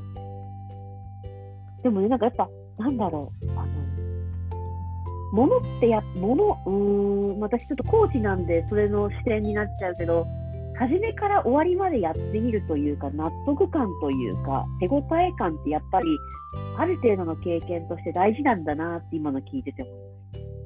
[1.83, 2.49] でもね、なんかやっぱ、
[2.79, 3.67] なんだろう、あの、
[5.35, 10.27] ものってや、もの、うーん、私ちょっとコーチなんで、それの視点になっちゃうけど、
[10.79, 16.07] 初めから終わりまでやってみるというか、納得感というか、手応え感ってやっぱり、
[16.77, 19.95] ある程度の経験として大事なんだなって今の聞いてて思い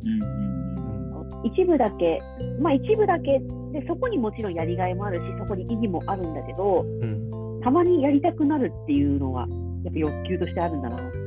[0.05, 0.59] うんうんうん
[1.44, 2.21] 一部だけ、
[2.61, 3.38] まあ一部だけ
[3.73, 7.61] で、そこにもちろんやりがいもあるし、そこに意義もあるんだけど、うん。
[7.62, 9.47] たまにやりたくなるっていうのは、
[9.85, 11.18] やっぱ欲求としてあるんだなって。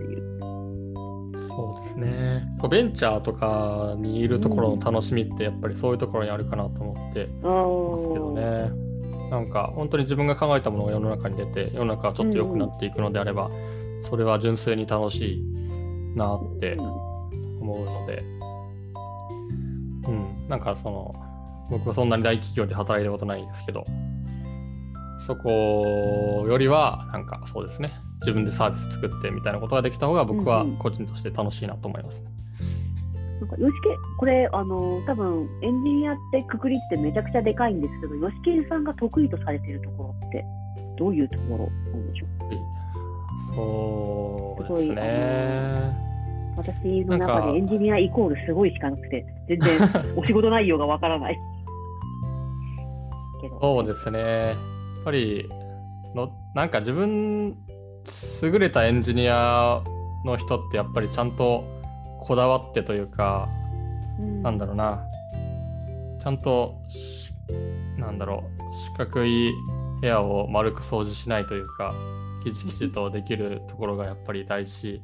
[1.48, 2.48] そうですね。
[2.60, 8.92] こうベンチャーとかにいるところの楽しみってやっぱりそういうところにあるかなと思ってますけどね。
[9.30, 13.50] なんか本当に自分が考えたものが世の中に出て世の中がちょっと良くなっていくのであれば、
[14.04, 15.44] それは純粋に楽しい
[16.16, 16.76] なって
[17.62, 18.24] 思うので、
[20.08, 21.16] うん、なんかその
[21.70, 23.86] 僕はそんなに大企業で働いたことないんですけど、
[25.26, 32.26] そこよりはなんかそうですね、自分でサービス作ってみたいなことができた方が僕はうんうん個人として楽しいなと思いますね。
[33.42, 40.46] なんか、吉健、これ、あの、多分エンジニアってくくりってめちゃくちゃでかいんですけど、吉健さんが得意とされているところって、
[41.00, 41.58] どういうところ
[41.92, 42.26] なんでしょ
[44.62, 44.68] う？
[44.68, 45.98] そうですね。
[46.56, 49.80] 私の中でエンジニアイコールすごいしかなくて、全然
[50.16, 51.40] お仕事内容がわからない。
[53.60, 54.20] そうですね。
[54.20, 54.56] やっ
[55.04, 55.50] ぱり
[56.14, 57.56] の、なんか自分、
[58.42, 59.82] 優れたエンジニア
[60.26, 61.64] の人ってやっぱりちゃんと
[62.20, 63.50] こだわってというか、
[64.20, 64.44] うん。
[64.44, 65.04] なんだろうな、
[66.22, 67.32] ちゃんとし、
[67.98, 68.62] なんだろう、
[69.00, 69.52] 四角い
[70.02, 71.94] 部屋を丸く掃除しないというか、
[72.44, 75.02] きちきちとできるところがやっぱり大事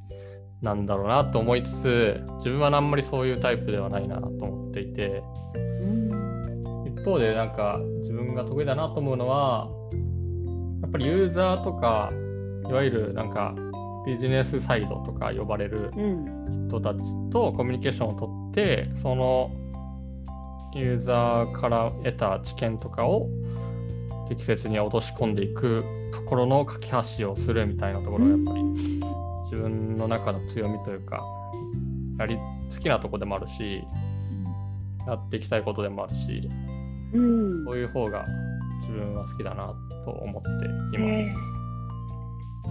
[0.61, 5.23] なんだろうなと思いつつ、自分はあんまりそういうタイプではないなと思っていて、
[5.55, 6.85] うん。
[6.85, 9.69] 一方でなんか自分が得意だなと思うのは
[10.81, 12.11] やっぱりユーザーとか
[12.69, 13.55] いわゆるなんか
[14.05, 16.99] ビジネスサイドとか呼ばれるうん人たち
[17.31, 19.51] とコミュニケーションをとってその
[20.73, 23.29] ユーザーから得た知見とかを
[24.27, 28.63] 適切に落とし込んでいくところの架け橋をするみたいなところがやっぱり
[29.43, 31.23] 自分の中の強みというか
[32.19, 33.83] やり好きなとこでもあるし
[35.07, 36.49] やっていきたいことでもあるし
[37.13, 37.65] うん。
[37.65, 38.25] そういう方が
[38.81, 40.43] 自分は好きだなと思っ
[40.91, 41.56] ていまへえ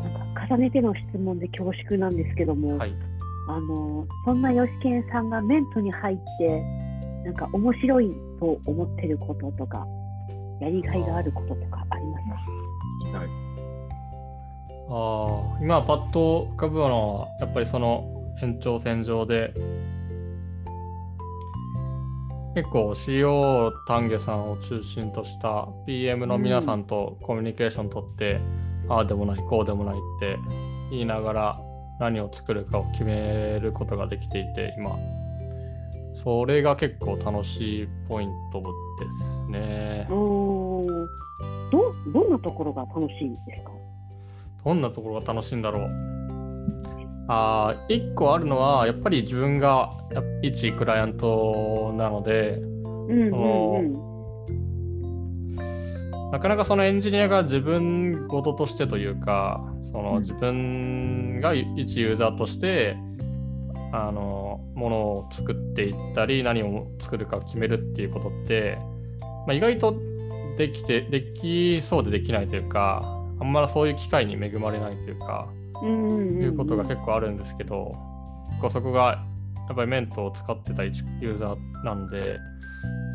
[0.02, 2.78] なんか重ねての質問で恐縮なんですけども、す。
[2.78, 2.92] はい。
[3.48, 6.62] あのそんな吉健さんがメントに入って
[7.24, 9.86] なんか面白いと思ってることとか
[10.60, 12.40] やりがいがあることとかありますか？
[13.04, 13.46] 聞きたい
[14.88, 18.04] ああ、今パッと浮かぶのは、やっぱりその
[18.42, 19.52] 延長線上で、
[22.54, 28.40] 結構 CO 丹下さんを中心とした PM の皆さんとコミュニケーション取って、
[28.88, 30.36] ああでもない、こうでもないって
[30.90, 31.58] 言いながら
[31.98, 34.96] 何を作るかを決めることができていて、今。
[36.14, 38.66] それが結構楽しいポイントで
[39.44, 40.06] すね。
[40.08, 40.84] ど
[42.12, 43.70] どんなところが楽しいんですか？
[44.64, 45.90] どんなところが楽しいんだろう
[47.28, 54.05] あー一個あるのはやっぱり自分がや一クライアントなのでうんうんうん
[56.32, 60.20] なかなかそのエンジニアが自分事としてというかそのうん。
[60.20, 62.96] 自分が一ユーザーとして
[63.92, 68.76] あのものを作っていったり何を作るかを決めるっていうことって、
[69.46, 69.96] まあ、意外と
[70.58, 73.02] できてできそうでできないというか
[73.40, 75.48] あんまそういう機会に恵まれないというか
[75.84, 75.86] い
[76.46, 77.92] うことが結構あるんですけど、
[78.48, 79.24] 結構そこが
[79.68, 82.38] やっぱりメントを使ってた一ユーザーなんで、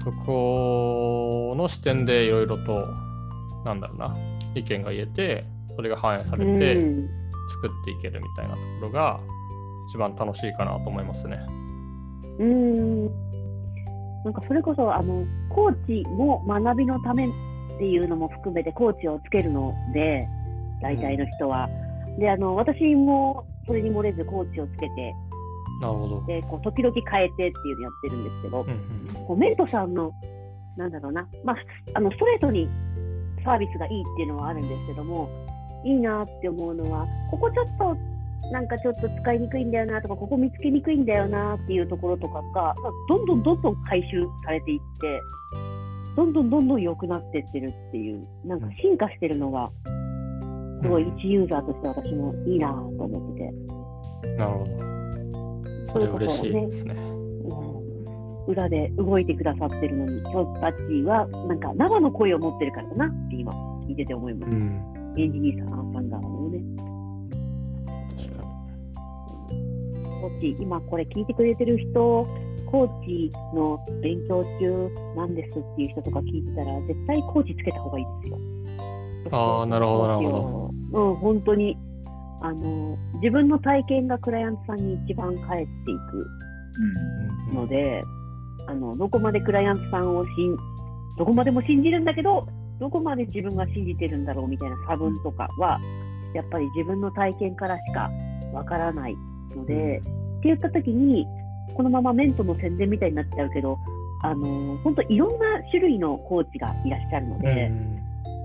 [0.03, 2.88] そこの視点でいろいろと、
[3.65, 4.15] なんだろうな、
[4.55, 9.19] 意見が言えて、それが反映されてうん作っていけるみたいなところが
[9.89, 11.39] 一番楽しいかなと思いますね。
[12.39, 13.05] うん
[14.23, 17.29] なんかそれこそあのコーチも学びのためっ
[17.77, 20.27] ていうのも含めてコーチをつけるので
[20.81, 21.69] 大体の人は。
[22.19, 25.13] であの私もそれに漏れずコーチをつけて
[25.82, 26.26] なるほど。
[26.28, 30.12] で、こう時々変えてっていうのやってるんですけど、うんうんこうメントさんの、
[30.78, 31.56] なんだろうな、まあ、
[31.96, 32.70] あのストレートに
[33.44, 35.30] サービスがいいっていうのはあるんですけども、
[35.84, 37.98] いいなって思うのは、ここちょっと、
[38.52, 42.74] なんかちょっと使いにくいんだよなとか、ここ見つけにくいんだよなっていうところとかが、まあ
[43.10, 45.22] どんどんどんどん回収されていって、
[46.15, 49.72] どんどんどんどん良くなってってるっていう、なんか進化してるのが、
[50.84, 54.30] すごい一ユーザーとして私もいいなと思ってて。
[54.30, 54.38] うん。
[54.38, 54.90] なるほど。
[55.91, 56.96] それ嬉しいですね。
[57.15, 57.22] うん
[58.48, 63.52] 裏で動いてくださってるのに、人たちはなんか生の声を持ってるからだなって今
[63.88, 64.52] 聞いてて思います。
[64.52, 65.13] うん。
[65.17, 66.60] エンジニアさん、ファン側のね。
[68.17, 68.44] 確か
[70.22, 72.26] コーチ、今これ聞いてくれてる人、
[72.65, 78.39] コーチの勉強中なんですっていう人とか聞いてたら、絶対コーチつけた方がいいですよ。
[79.32, 81.10] あーなるほどなるほど。
[81.10, 81.78] うん、本当に。
[82.41, 86.27] あの自分の体験がクライアントさんに一番返っていく
[87.51, 87.56] に。
[87.56, 88.04] ので、
[88.67, 90.56] あのどこまでクライアントさんを信
[91.17, 92.47] どこまでも信じるんだけど、
[92.80, 95.80] どこまで自分が信じてるんだろうみたいな差分とかは、
[96.34, 98.10] やっぱり自分の体験からしか
[98.54, 99.15] わからない
[99.56, 100.12] ので、って
[100.45, 101.27] 言ったときに、
[101.75, 103.77] このままメントの宣伝みたいになっちゃうけど、
[104.23, 107.71] あの本当いろんな種類のコーチがいらっしゃるのうんで、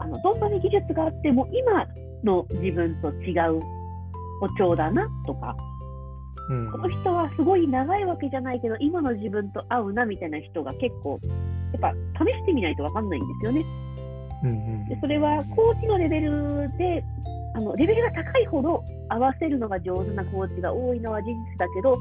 [0.00, 1.87] あのどんなに技術があっても今
[2.24, 3.61] の自分と違う
[4.40, 5.57] 歩調だなとか、
[6.49, 6.70] うん。
[6.70, 11.18] この人はすごい長いわけじゃないけど、今の自分と合うなみたいな人が結構、
[11.72, 11.92] やっぱ
[12.25, 13.64] 試してみないと分かんないんですよね。
[14.44, 17.03] うんうんでそれはコーチのレベルで、
[17.55, 21.96] あのレベルが高いほど合わせるのが上手なコーチが多いのは事実だけど、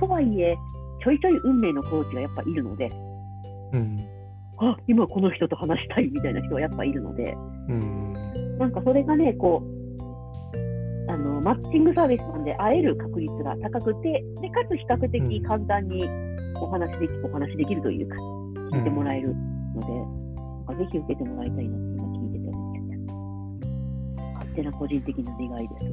[0.00, 0.54] とはいえ、
[1.02, 2.90] ちょいちょい運命のコーチがやっぱいるので、
[3.72, 4.08] うん。
[4.56, 7.34] あ今この人と話したいみたいな人はやっぱいるので、
[7.68, 8.58] うん。
[8.58, 9.73] なんかそれがね、こう、
[11.08, 16.04] あのマッチングサービスなんで会える確率が高くて、でかつ比較的簡単に
[16.56, 18.16] お話できお話できるというか、
[18.72, 19.34] 聞いてもらえる
[19.74, 24.34] ので、なんかぜひ受けてもらいたいなって今聞いてて思ってた。
[24.34, 25.84] 勝手な個人的な願いです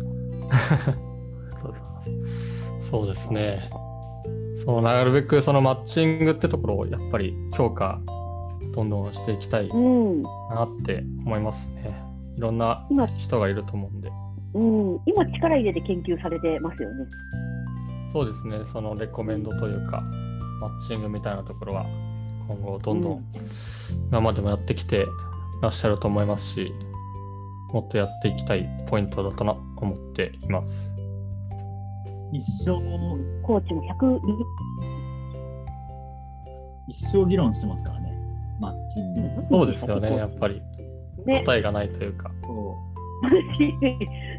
[0.88, 0.96] が。
[2.82, 3.70] そうですね。
[4.64, 8.00] そのなるべくそのマッチングってところをやっぱり強化
[8.76, 11.92] どんどんしていきたいうん、なって思いますね。
[12.38, 14.12] いろんな今、人がいると思うんで。
[14.54, 17.06] うん、今力入れて研究されてますよね。
[18.12, 18.60] そうですね。
[18.72, 20.02] そのレコメンドというか、
[20.60, 21.86] マッチングみたいなところは
[22.48, 23.24] 今後どんどうんん
[24.10, 25.06] 今までもやってきて
[25.62, 26.74] らっしゃると思いますし、
[27.74, 30.92] もっとやっていきたいポイントだとな思っています。
[32.34, 32.72] 一生、
[33.42, 34.20] コーチも100、
[36.90, 38.14] 一生議論してますからね、
[38.60, 39.42] マッチング。
[39.50, 40.62] そうですよね、やっぱり
[41.26, 42.32] ね、答えがないというか。
[42.44, 42.92] そう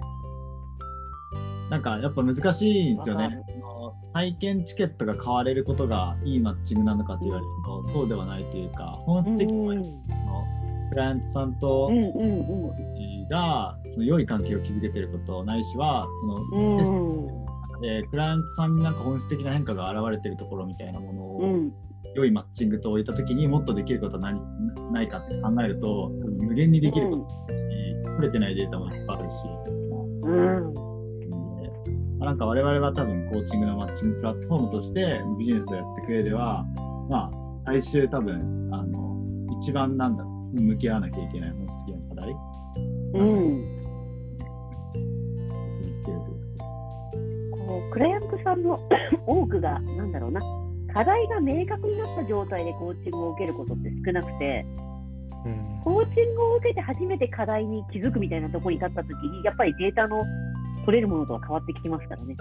[1.72, 3.40] なんかやっぱ難しいんですよね。
[4.12, 9.82] 体験チケットが買われることがいいマッチングなのかって言われると、そうではないというか、本質的にはうん。
[9.82, 9.96] その
[10.90, 11.90] クライアントさんと
[13.30, 17.46] がその良い関係を築けていること、ないしはその、
[17.86, 21.72] えークライアントさんになんか本質的な変化が現れているところみたいなものを、うん。
[22.14, 24.38] 良いマッチングと置いたときにもっとできることは何
[24.74, 27.36] なないかって考えると、無限にできることだし、
[28.16, 29.36] 取れてないデータもいっぱいあるし。
[32.22, 36.64] うんでまあなんか我々は多分コーチングのマッチングプラットフォームとしてビジネスをやってく上では、
[37.08, 37.30] まあ、
[37.64, 39.18] 最終多分あの
[39.60, 42.36] 一番なんだろう向き合わなきゃいけない本質的な課題
[43.14, 43.82] うん。
[47.66, 48.62] こうクライアントさん。
[48.62, 48.80] の
[49.26, 50.12] 多くが、なん。
[50.12, 50.40] だろうな、
[50.92, 54.66] 課題が明確になった状態でコーチングを受けることって少なくて、
[55.44, 55.80] うん。
[55.82, 60.24] コーチングを受けて初めて課題に気づくみたいなところに立ったときに、やっぱりデータの
[60.84, 62.36] 取れるものとは変わってきますからね。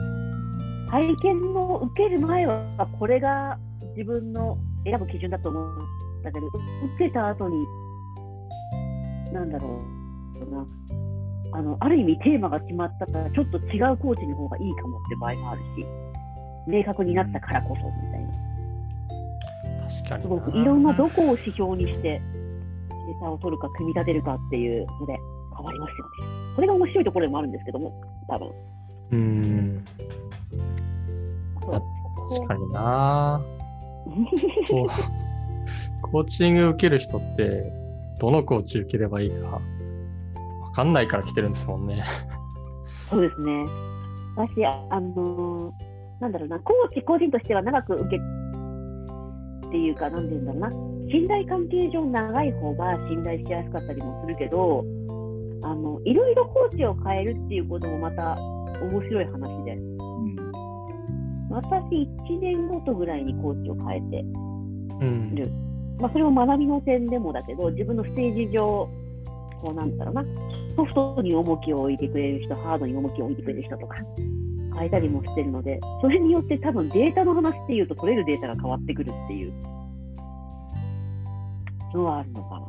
[0.90, 3.58] 体験を受ける前は、これが
[3.96, 5.64] 自分の選ぶ基準だと思う
[6.20, 6.58] んだけど、受
[7.00, 7.66] けた後に、
[9.32, 9.82] なんだろ
[10.36, 10.68] うな、
[11.54, 15.86] あのある意味テーマが決まったから、ちょっと違うコーチの方がいいかもって場合もあるし、
[16.68, 18.42] 明確になったからこそみたいな。
[19.88, 25.18] 確かにすごくいろんなどこを指標にしてデータを取るか組み立てるかっていうので
[25.56, 26.51] 変わりますよね。
[26.62, 27.92] それが面白いところでもあるんですけども、
[28.28, 28.52] 多分。
[29.14, 29.84] うん
[32.30, 33.42] 確かにな
[36.02, 37.74] コーチング受ける人って
[38.20, 39.60] どのコーチ受ければいいか
[40.68, 42.04] 分かんないから来てるんですもんね。
[43.10, 43.66] そうですね。
[44.36, 45.74] 私、ああのー
[46.20, 50.70] なんだろうな、コーチ個人としては長く受けっていうか、なんていうんだろうな、
[51.10, 54.86] 信頼関係上長い方が信頼しやすかったりもするけど、
[55.64, 58.36] あのいろいろコーチを変えるっていうこともまた
[58.82, 59.74] 面白い話で。
[59.74, 60.02] うん
[61.52, 64.26] 私1年ごとぐらいにコーチを変えて
[65.02, 65.36] うん。
[65.36, 65.52] る。
[66.00, 68.90] まあ、それも学びの点でもだけど、自分のステージ上、
[69.62, 70.24] こうなんだろうな、
[70.76, 73.98] ソフトに重きを置いてくれる人、ハードに重きを置いてくれる人とか、
[74.78, 79.54] 変えたりもしてるので、それによって多分データの話っていうと、取れるデータが変わってくるっていう
[81.94, 82.66] のはあるのかな。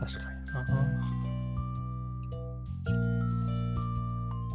[0.00, 0.66] 確かにな。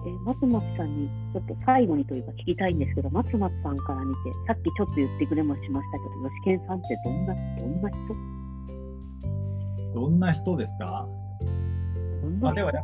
[0.06, 7.98] えー松松さんにちょっと最後にというか聞きたいんですけど、松松さんから見て、さっきちょっと言ってくれもしましたけど、吉健さんってどんな、どんな人？
[9.94, 11.08] どんな人ですか？
[12.22, 12.50] どんな？
[12.50, 12.84] あでもやっ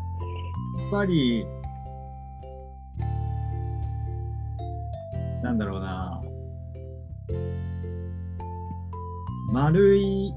[0.91, 1.45] ぱり、
[5.43, 6.21] なんだろうな、
[9.51, 10.33] 丸い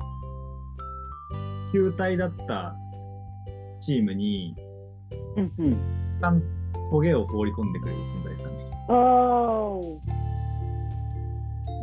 [1.72, 2.74] 球体だった
[3.80, 4.56] チームに、
[5.36, 5.76] うんうん。
[6.90, 8.56] トゲを放り込んでくれる存在ですかね。
[8.88, 10.00] お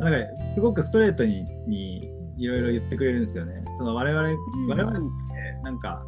[0.00, 3.64] なんかすごくストレートににいろいろ言ってくれるんですよね。
[3.78, 4.28] その我々、
[4.68, 5.00] 我々って
[5.62, 6.02] なんか、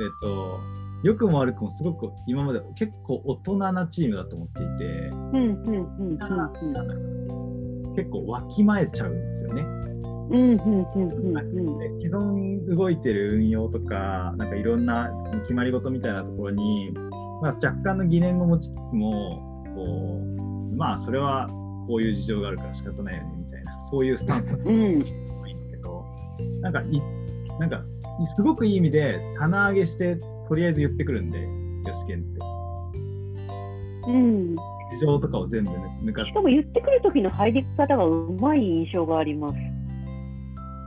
[0.00, 0.60] えっ、と、
[1.02, 9.62] 良くも悪くもすごく今まで結構大人なチームだと思っていて、うんうんうんうん結構わきまえちゃうんですよね。
[10.32, 16.90] うんうんうんうん既存動いてる運用とか、なんかいろんなその決まり事みたいなところに、
[17.42, 20.20] まあ、若干の疑念を持ちつつも、こ
[20.72, 21.48] うまあそれは
[21.86, 26.04] こういう事情があるから仕方ないよねみたいな、そういうスタンスがうん多いんですけど、
[26.60, 27.02] なんかい、
[27.60, 27.84] なんか
[28.36, 30.16] すごくいい意味で棚上げして、
[30.48, 31.38] とりあえず言ってくるんで、
[31.84, 32.40] 吉健って。
[34.08, 34.56] うん。
[34.56, 39.54] 事情とかを全部抜かししかも言ってくる時の入り方がうまい印象があります。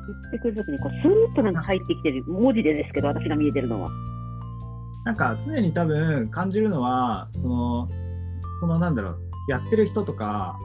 [0.08, 3.90] 言ってくる時にこうスーッとなんか入ってきてる文字でですけど私が見えてるのは。
[5.06, 7.88] なんか常に多分感じるのは、その、
[8.60, 10.58] そのなんだろう、やってる人とか、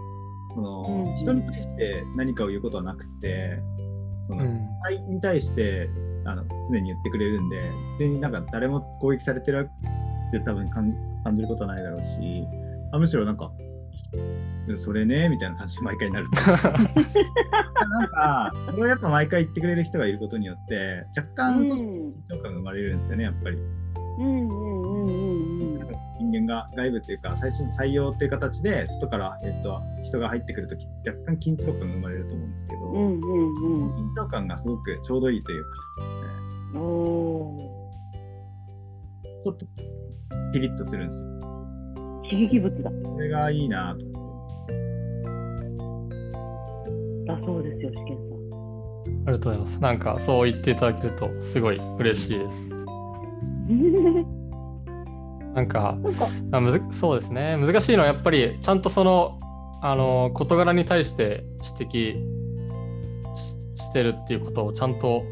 [0.54, 3.58] その、うん人に対して何かを言うことはなくて、
[4.26, 5.14] その、うん。
[5.14, 5.90] に対して
[6.24, 7.62] あの常に言ってくれるんで、
[7.98, 9.68] 別になんか誰も攻撃されてる
[10.28, 12.46] って多分感感じることはないだろうし、
[12.92, 13.52] あむしろなんか、
[14.78, 16.28] それねみたいな感じに毎回なる。
[17.90, 23.56] なんか、それをやっぱ毎回言ってくれる人がいることによって、若干そう緊張感が生まれるんですよね、やっぱり。
[24.18, 35.70] うんうんうんうんうん人間が外部というか最初に採用っていう形で外から、えっと、人が入ってくるとき若干緊張感が生まれると思うんですけど、うんうんうん緊張感がすごくちょうどいいというか、
[36.74, 36.80] うん。
[36.80, 37.80] おー
[39.42, 39.66] ちょっと
[40.52, 41.49] ピリッとするんですよ。
[42.30, 42.90] 刺激物だ。
[43.04, 44.12] それがいいなと思
[47.26, 48.18] だそうですよ、試験
[49.26, 49.80] ありがとうございます。
[49.80, 52.68] なんかそう言っていただけるとすごい嬉しいです。
[52.70, 54.40] さん。
[55.54, 55.96] なんか
[56.50, 59.36] なんむずそうですね難しいのはやっぱりちゃんとその
[59.82, 61.42] あの事柄に対して
[61.80, 62.12] 指摘
[63.36, 65.24] ししてるっていうことをちゃんと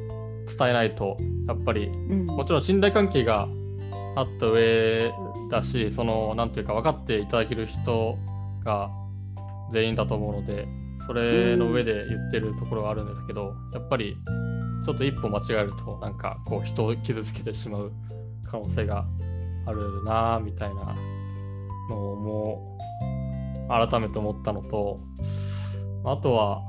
[0.59, 3.49] 伝えないとやっぱりうん、もちろん信頼関係が
[4.19, 5.13] あった上
[5.49, 8.19] だしそのなんていうか分かっていただける人
[8.65, 8.91] が
[9.71, 10.67] 全員だと思うので
[11.07, 14.15] それの上で言ってるところがあるんですけど、やっぱり
[14.85, 17.93] ちょっと一歩間違えるとなんかこう人を傷つけてしまう
[18.45, 19.07] 可能性が
[19.65, 20.97] あるなぁみたいな
[21.89, 22.79] のも
[23.69, 25.01] 改めて思ったのと
[26.05, 26.61] あとは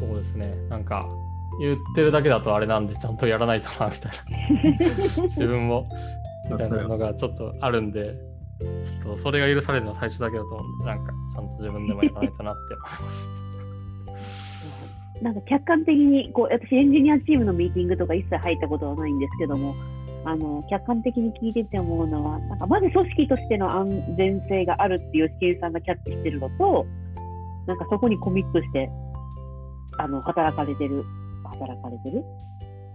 [0.00, 1.04] そうですねなんか
[1.60, 4.12] 言ってるだけだとあれなんでちゃんとやらないとなみたい
[5.18, 5.22] な。
[5.24, 5.86] 自分も
[6.50, 8.14] みたいなのがちょっとあるんで
[8.82, 13.28] ちょっとそれが許されるのは最初だけだと思うんでなんかちゃんと自分でもやらないとなって思います。
[15.22, 19.74] なんか客観的にこう私エンジニアチームのミーティングとか一切入ったことはないんですけども
[20.24, 26.86] あの客観的に聞いてて思うのはなんかまず組織としての安全性があるって吉健さんがキャッチしてるのと
[27.66, 28.90] なんかそこにコミットして
[29.98, 31.04] あの働かれてる
[31.44, 32.24] 働かれてる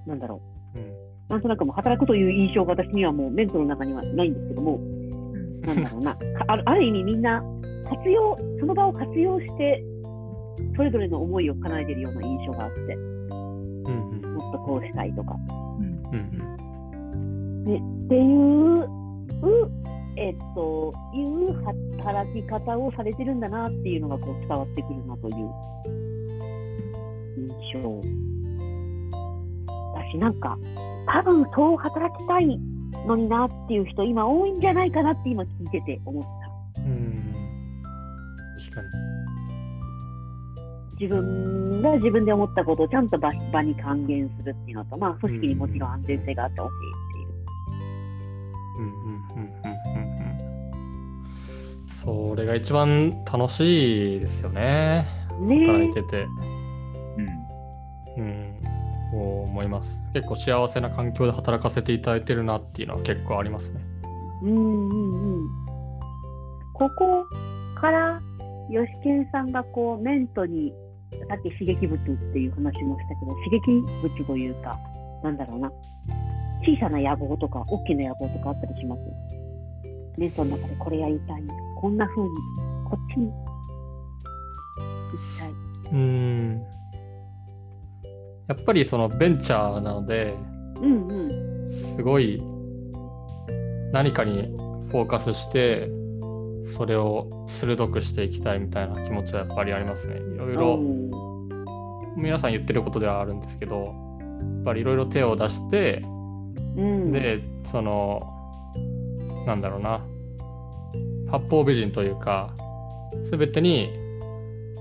[0.07, 0.41] なんだろ
[0.75, 0.79] う。
[0.79, 5.61] うんなんとなくもう働くという印象が私にはもうメントの中にはないんですけどもうん。
[5.61, 6.15] なんだろうな。
[6.15, 7.43] かあるある意味みんな
[7.89, 9.83] 活用その場を活用して
[10.75, 14.35] それぞれの思いを叶えてるような印象があってうんうん。
[14.35, 15.35] もっとこうしたいとか。
[15.79, 16.55] うんうん
[17.65, 18.85] っていう、う
[20.17, 21.53] えっと、いう
[21.97, 25.35] 働き方をされてるんだなっていうのがこう伝わってくるなという
[27.37, 28.24] 印象
[30.17, 30.57] だし、なんか、
[31.07, 32.59] 多分そう働きたい
[33.07, 36.81] のになっていう人、今多いんじゃないかなって今聞いてて思った。
[36.81, 37.33] うんうん
[38.59, 38.87] 確かに。
[40.99, 47.35] 自分が自分で思ったことをちゃんと場場に還元するっていうのと、まあ、組織にもちろん安全性があってほしいっていう。
[48.77, 50.35] うんうんうんうんうんうん
[51.89, 55.05] それが一番楽しいですよね。
[55.41, 56.25] ね働いてて。
[59.55, 60.01] 思います。
[60.13, 63.81] 結構幸せな環境で働かせていただいてるなっていうのは結構ありますね。
[64.43, 65.49] うんうんうん。
[66.73, 67.25] ここ
[67.79, 68.21] から、
[68.69, 70.73] 吉健さんがこう、メントに、
[71.29, 73.71] さっき刺激物っていう話もしたけど、刺激
[74.03, 74.77] 物というか、
[75.23, 75.71] なんだろうな、
[76.65, 79.01] 小さな野望とか、大きな野望とかあったりします
[80.17, 81.43] メントの中でこれやりたい。
[81.77, 82.29] こんな風に、
[82.89, 83.33] こっちに行
[85.33, 85.49] きたい。
[85.93, 86.61] うん。
[88.47, 90.35] やっぱりそのベンチャーなので、
[90.81, 91.71] うんうん。
[91.71, 92.41] すごい
[93.91, 94.55] 何かに
[94.89, 95.89] フォーカスして、
[96.75, 100.15] それを鋭くしていきたいみたいな気持ちはやっぱりありますね。
[100.15, 100.79] いろいろ
[102.17, 106.01] 皆さん言ってることではあるんですけど、やっぱりいろいろ手を出して、
[106.75, 107.41] うん、で、
[107.71, 108.21] その、
[109.45, 110.05] なんだろうな、
[111.31, 112.53] 八方美人というか、
[113.29, 113.89] すべてに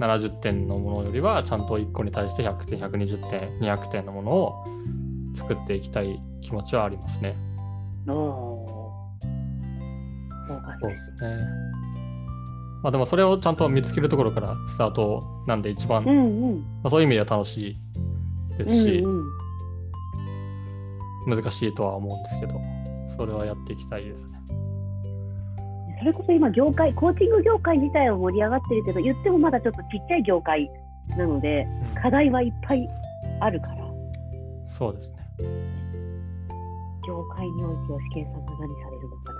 [0.00, 4.64] 70点のものよりは、ちゃんと1個に対して100点、120点、200点のものを
[5.36, 7.36] 作っていきたい気持ちはありますね。
[10.80, 11.36] そうですね。
[12.82, 16.22] まあでもそれをちゃんと見つけるところからスタートなんで一番、まうんう
[16.56, 16.64] ん。
[16.84, 17.78] あ、そういう意味では楽しい
[18.58, 19.44] ですし、うんうん
[21.26, 22.60] 難しいとは思うんですけど、
[23.16, 24.38] それはやっていきたいですね。
[26.04, 30.70] それこそ今、業界、コーチング業界自体は盛り上がってるけど、言ってもまだちょっとちっちゃい業界
[31.16, 32.02] なので、うん。
[32.02, 32.86] 課題はいっぱい
[33.40, 33.86] あるから、
[34.68, 35.14] そうですね。
[37.08, 39.32] 業界において吉健さんが何されるのか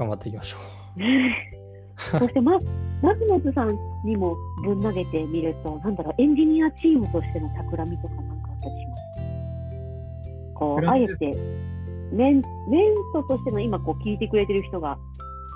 [0.00, 0.56] 頑張っていきましょ
[0.98, 2.20] 楽しみ。
[2.20, 2.58] そして、ま、
[3.00, 3.70] 松本さん
[4.04, 9.02] にもぶん投げてみると、なんだろう、エンジニアチームとしての企みとかなんかあったりします
[10.52, 11.32] こう、あえて、
[12.12, 14.98] メンメントとしての今こう聞いてくれてる人が、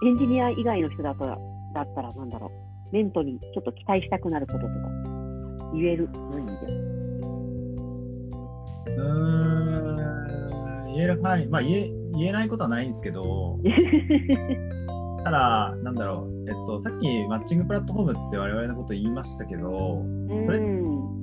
[0.05, 1.39] エンジニア以外の人だったら、
[1.75, 2.51] だったらなんだろ
[2.91, 4.71] う、メントにちょっと期待したくなることとか、
[5.75, 6.67] 言える分野で。
[8.97, 9.93] うー
[10.91, 13.59] ん、言える範囲、まあ言え言えないことはないんですけど、
[15.25, 20.03] ただ、なんだろう、えっと、さっきマッチングプラットフォームって我々のこと言いましたけど、
[20.43, 21.16] それうん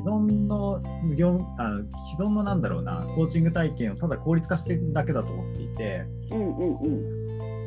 [0.00, 0.80] 既存の
[1.14, 1.80] 業務あ
[2.10, 7.20] 既存のなんだろうな、コーチング体験をただ効率化していくだけだと思っていて、うんうんうん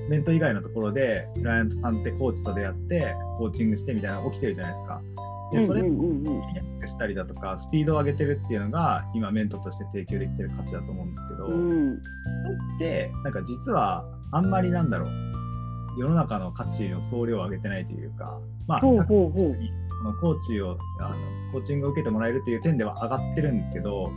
[0.10, 5.02] メント以外のところで、クライアントさんってコーチと出会って、コーチングしてみたいなのが起きてるじゃないですか。
[5.54, 12.00] で、それをうんうんうんうんやすくしたりだとか、スピードを上げてるっていうのが、今、メントとして提供できてる価値だと思うんですけど、うん
[12.80, 15.10] で、なんか実はあんまりなんだろう、
[15.98, 19.58] 世の中の価値の総量を上げてないというか、まあ、ほうほうほう。
[20.14, 21.16] コーチをあの、
[21.52, 24.10] コーチングを受けてもらえるという点では上がってるんですけど、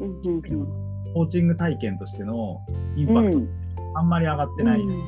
[0.00, 1.12] うんうんうん。
[1.14, 2.60] コーチング体験としての
[2.96, 3.48] インパクト、うん。
[3.96, 4.80] あんまり上がってない。
[4.80, 5.02] とうん。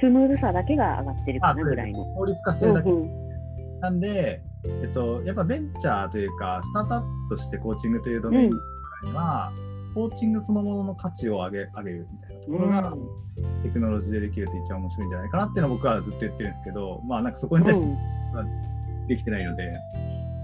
[0.00, 2.04] スムーズさだけが上がってるかなぐらいの。
[2.16, 2.90] 効率化してるだけ。
[2.90, 3.80] うんうん。
[3.80, 9.52] なんで、えっと、やっぱベンチャーというか、スタートアップとしてコーチングというドメインには、
[9.94, 12.96] コーチングそのものの価値を上げ上げるみたいなところが、
[13.62, 17.86] テクノロジーでできると一番面白いんじゃないかなっていうのを僕はずっと言ってるんですけど、まあなんかそこに対して
[19.08, 19.72] できてないので、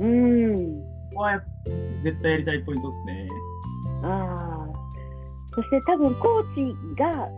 [0.00, 0.44] うん。
[0.44, 1.42] うんここはや
[2.04, 3.28] 絶対やりたいポイントですね。
[4.02, 4.88] ああ。
[5.54, 7.28] そして多分コーチが、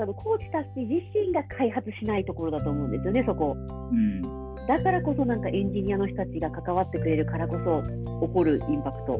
[0.00, 3.56] あのコーチたち自身が開発しないところだと思うんですよね、そこ。
[3.56, 4.22] うん。
[4.66, 7.82] だからこそなんかエンジニアの人たちが関わってくれるからこそ
[8.26, 9.18] 起こるインパクトで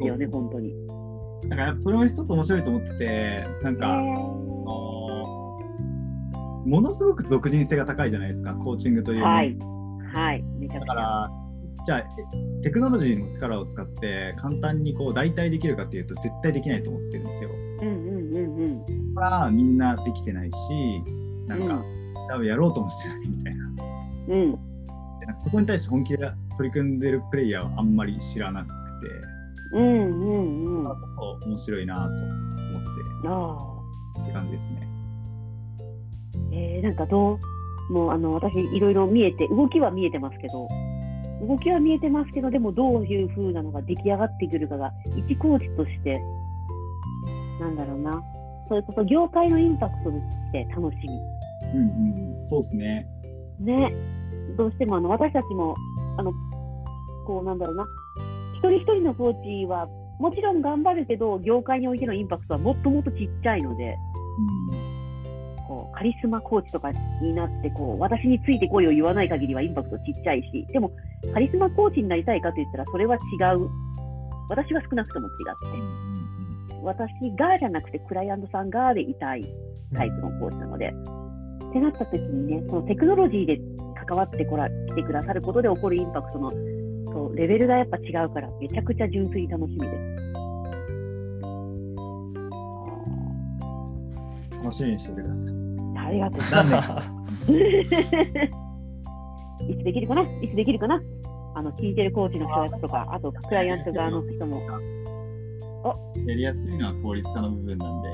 [0.00, 0.72] すよね、本当に。
[1.48, 4.18] だからそれも一つ面白いと思ってて、なんか、あへの
[6.66, 9.22] ものすごく属人性が高いじゃないですか、コーチングという。
[9.22, 9.77] ーはい。
[10.12, 10.42] はい。
[10.58, 10.94] めちゃくちゃ。
[10.94, 11.30] だから、
[11.86, 17.50] じゃあ、えテクノロジーの力を使って簡単にこう代替できるかっていうと絶対できないと思ってるんですよ。
[17.50, 19.14] うんうんうんうん。
[19.14, 20.56] だからみんなできてないし、
[21.46, 21.98] なんか、うん
[22.28, 23.64] 多分やろうともしてないみたいな。
[24.28, 24.52] うん。
[25.20, 28.74] でなんかそこに対して本気で取り組んでるプレイヤーはあんまり知らなくて、
[29.72, 30.86] うんうんうん。
[30.86, 30.94] あ
[31.46, 32.12] 面白いなと思っ
[32.82, 34.22] てあ。
[34.24, 34.88] って感じですね。
[36.52, 37.57] えー、なんかどう？
[37.90, 40.68] もうあの私いろいろ見えて動きは見えてますけど
[41.46, 46.20] 動きは見えてますけどでもどういう風なのが出来上がってくるかが一コーチとして
[47.60, 48.22] なんだろうな。
[48.68, 50.22] それこそ業界のインパクトとし
[50.52, 50.96] て楽し
[51.74, 53.06] うんうんうん、そうですね。
[53.58, 53.92] みね。
[54.56, 55.74] どうしてもあの私たちも
[56.16, 56.32] あの
[57.26, 57.86] こうなんだろうな。
[58.58, 63.96] 一人一人のコーチはもちろん頑張るけど業界においてのインパクトはもっともっとちっちゃいので
[65.68, 66.90] こうカリスマコーチとか
[67.20, 70.90] になってこう私についてこいを言わない限りはインパクトちっちゃいしでも
[71.32, 73.18] カリスマコーチになりたいかといったらそれは違
[73.54, 73.68] う
[74.48, 79.44] 私は少なくとも違って私がじゃなくてクライアントさんがでいたい
[79.94, 80.92] タイプのコーチなので。
[81.68, 83.60] ってなった時にね、そのテクノロジーで
[84.06, 89.86] 関わってこら来てくださることで起こるインパクトのそうレベルがやっぱ違うから、めちゃくちゃ純粋に楽しみで
[90.34, 90.47] す。
[94.68, 95.52] 楽しみにしててください。
[95.96, 97.10] ありがとうござい何ます。
[97.46, 97.56] 年
[99.70, 100.22] いつできるかな？
[100.22, 101.00] いつできるかな？
[101.54, 104.60] あの聞いてるコーチの人とか、あとクライアント側の人も。
[106.26, 108.08] やりやすいのは効率化の部分なんで、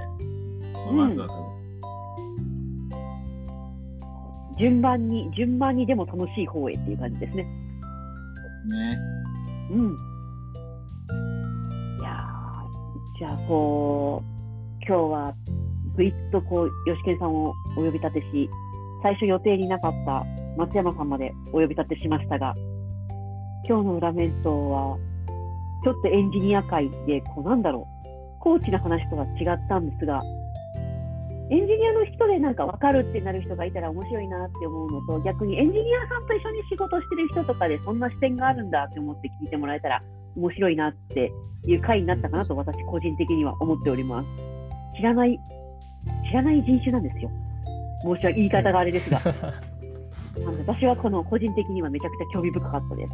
[0.93, 1.45] まずは多分
[4.59, 7.43] 順番に、順番にでも楽しい方へっていう感じですね。
[7.43, 8.99] そうですね。
[9.73, 9.97] うん。
[11.99, 14.27] いやーじゃあこう、
[14.87, 15.35] 今日は
[15.97, 18.51] ぐいっとこう、吉健さんをお呼び立てし、
[19.03, 20.25] 最初予定になかった
[20.57, 22.55] 松山さんまでお呼び立てしましたが、
[23.69, 24.99] 今日の裏面とは、
[25.83, 27.87] ちょっとエンジニア界で、こうなんだろ
[28.39, 30.23] う、コーチの話とは違ったんですが、
[31.51, 40.03] エンジニアの人でなんか分かるってなる人がいたら面白いなって思うのと、逆にエンジニアさんと一緒に仕事してる人とかでそんな視点があるんだって思って聞いてもらえたら
[40.37, 41.31] 面白いなって
[41.67, 44.29] いう回になったかなと私個人的には思っております。
[44.97, 45.39] 知らない、
[46.29, 47.31] 知らない人種なんですよ。
[48.03, 49.19] 申し訳言い方があれですが。
[50.67, 53.13] 私はこの個人的にはめちゃくちゃ興味深かったです。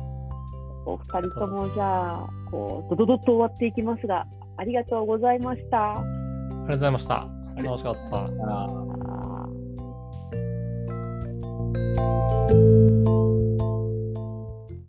[0.87, 4.27] お二人ともじゃあ、こう、ドドドッと終わっていきますが、
[4.57, 5.93] ありがとうございました。
[5.93, 6.09] ありが
[6.61, 7.29] とうございました。
[7.57, 7.97] 楽しかっ
[13.17, 13.30] た。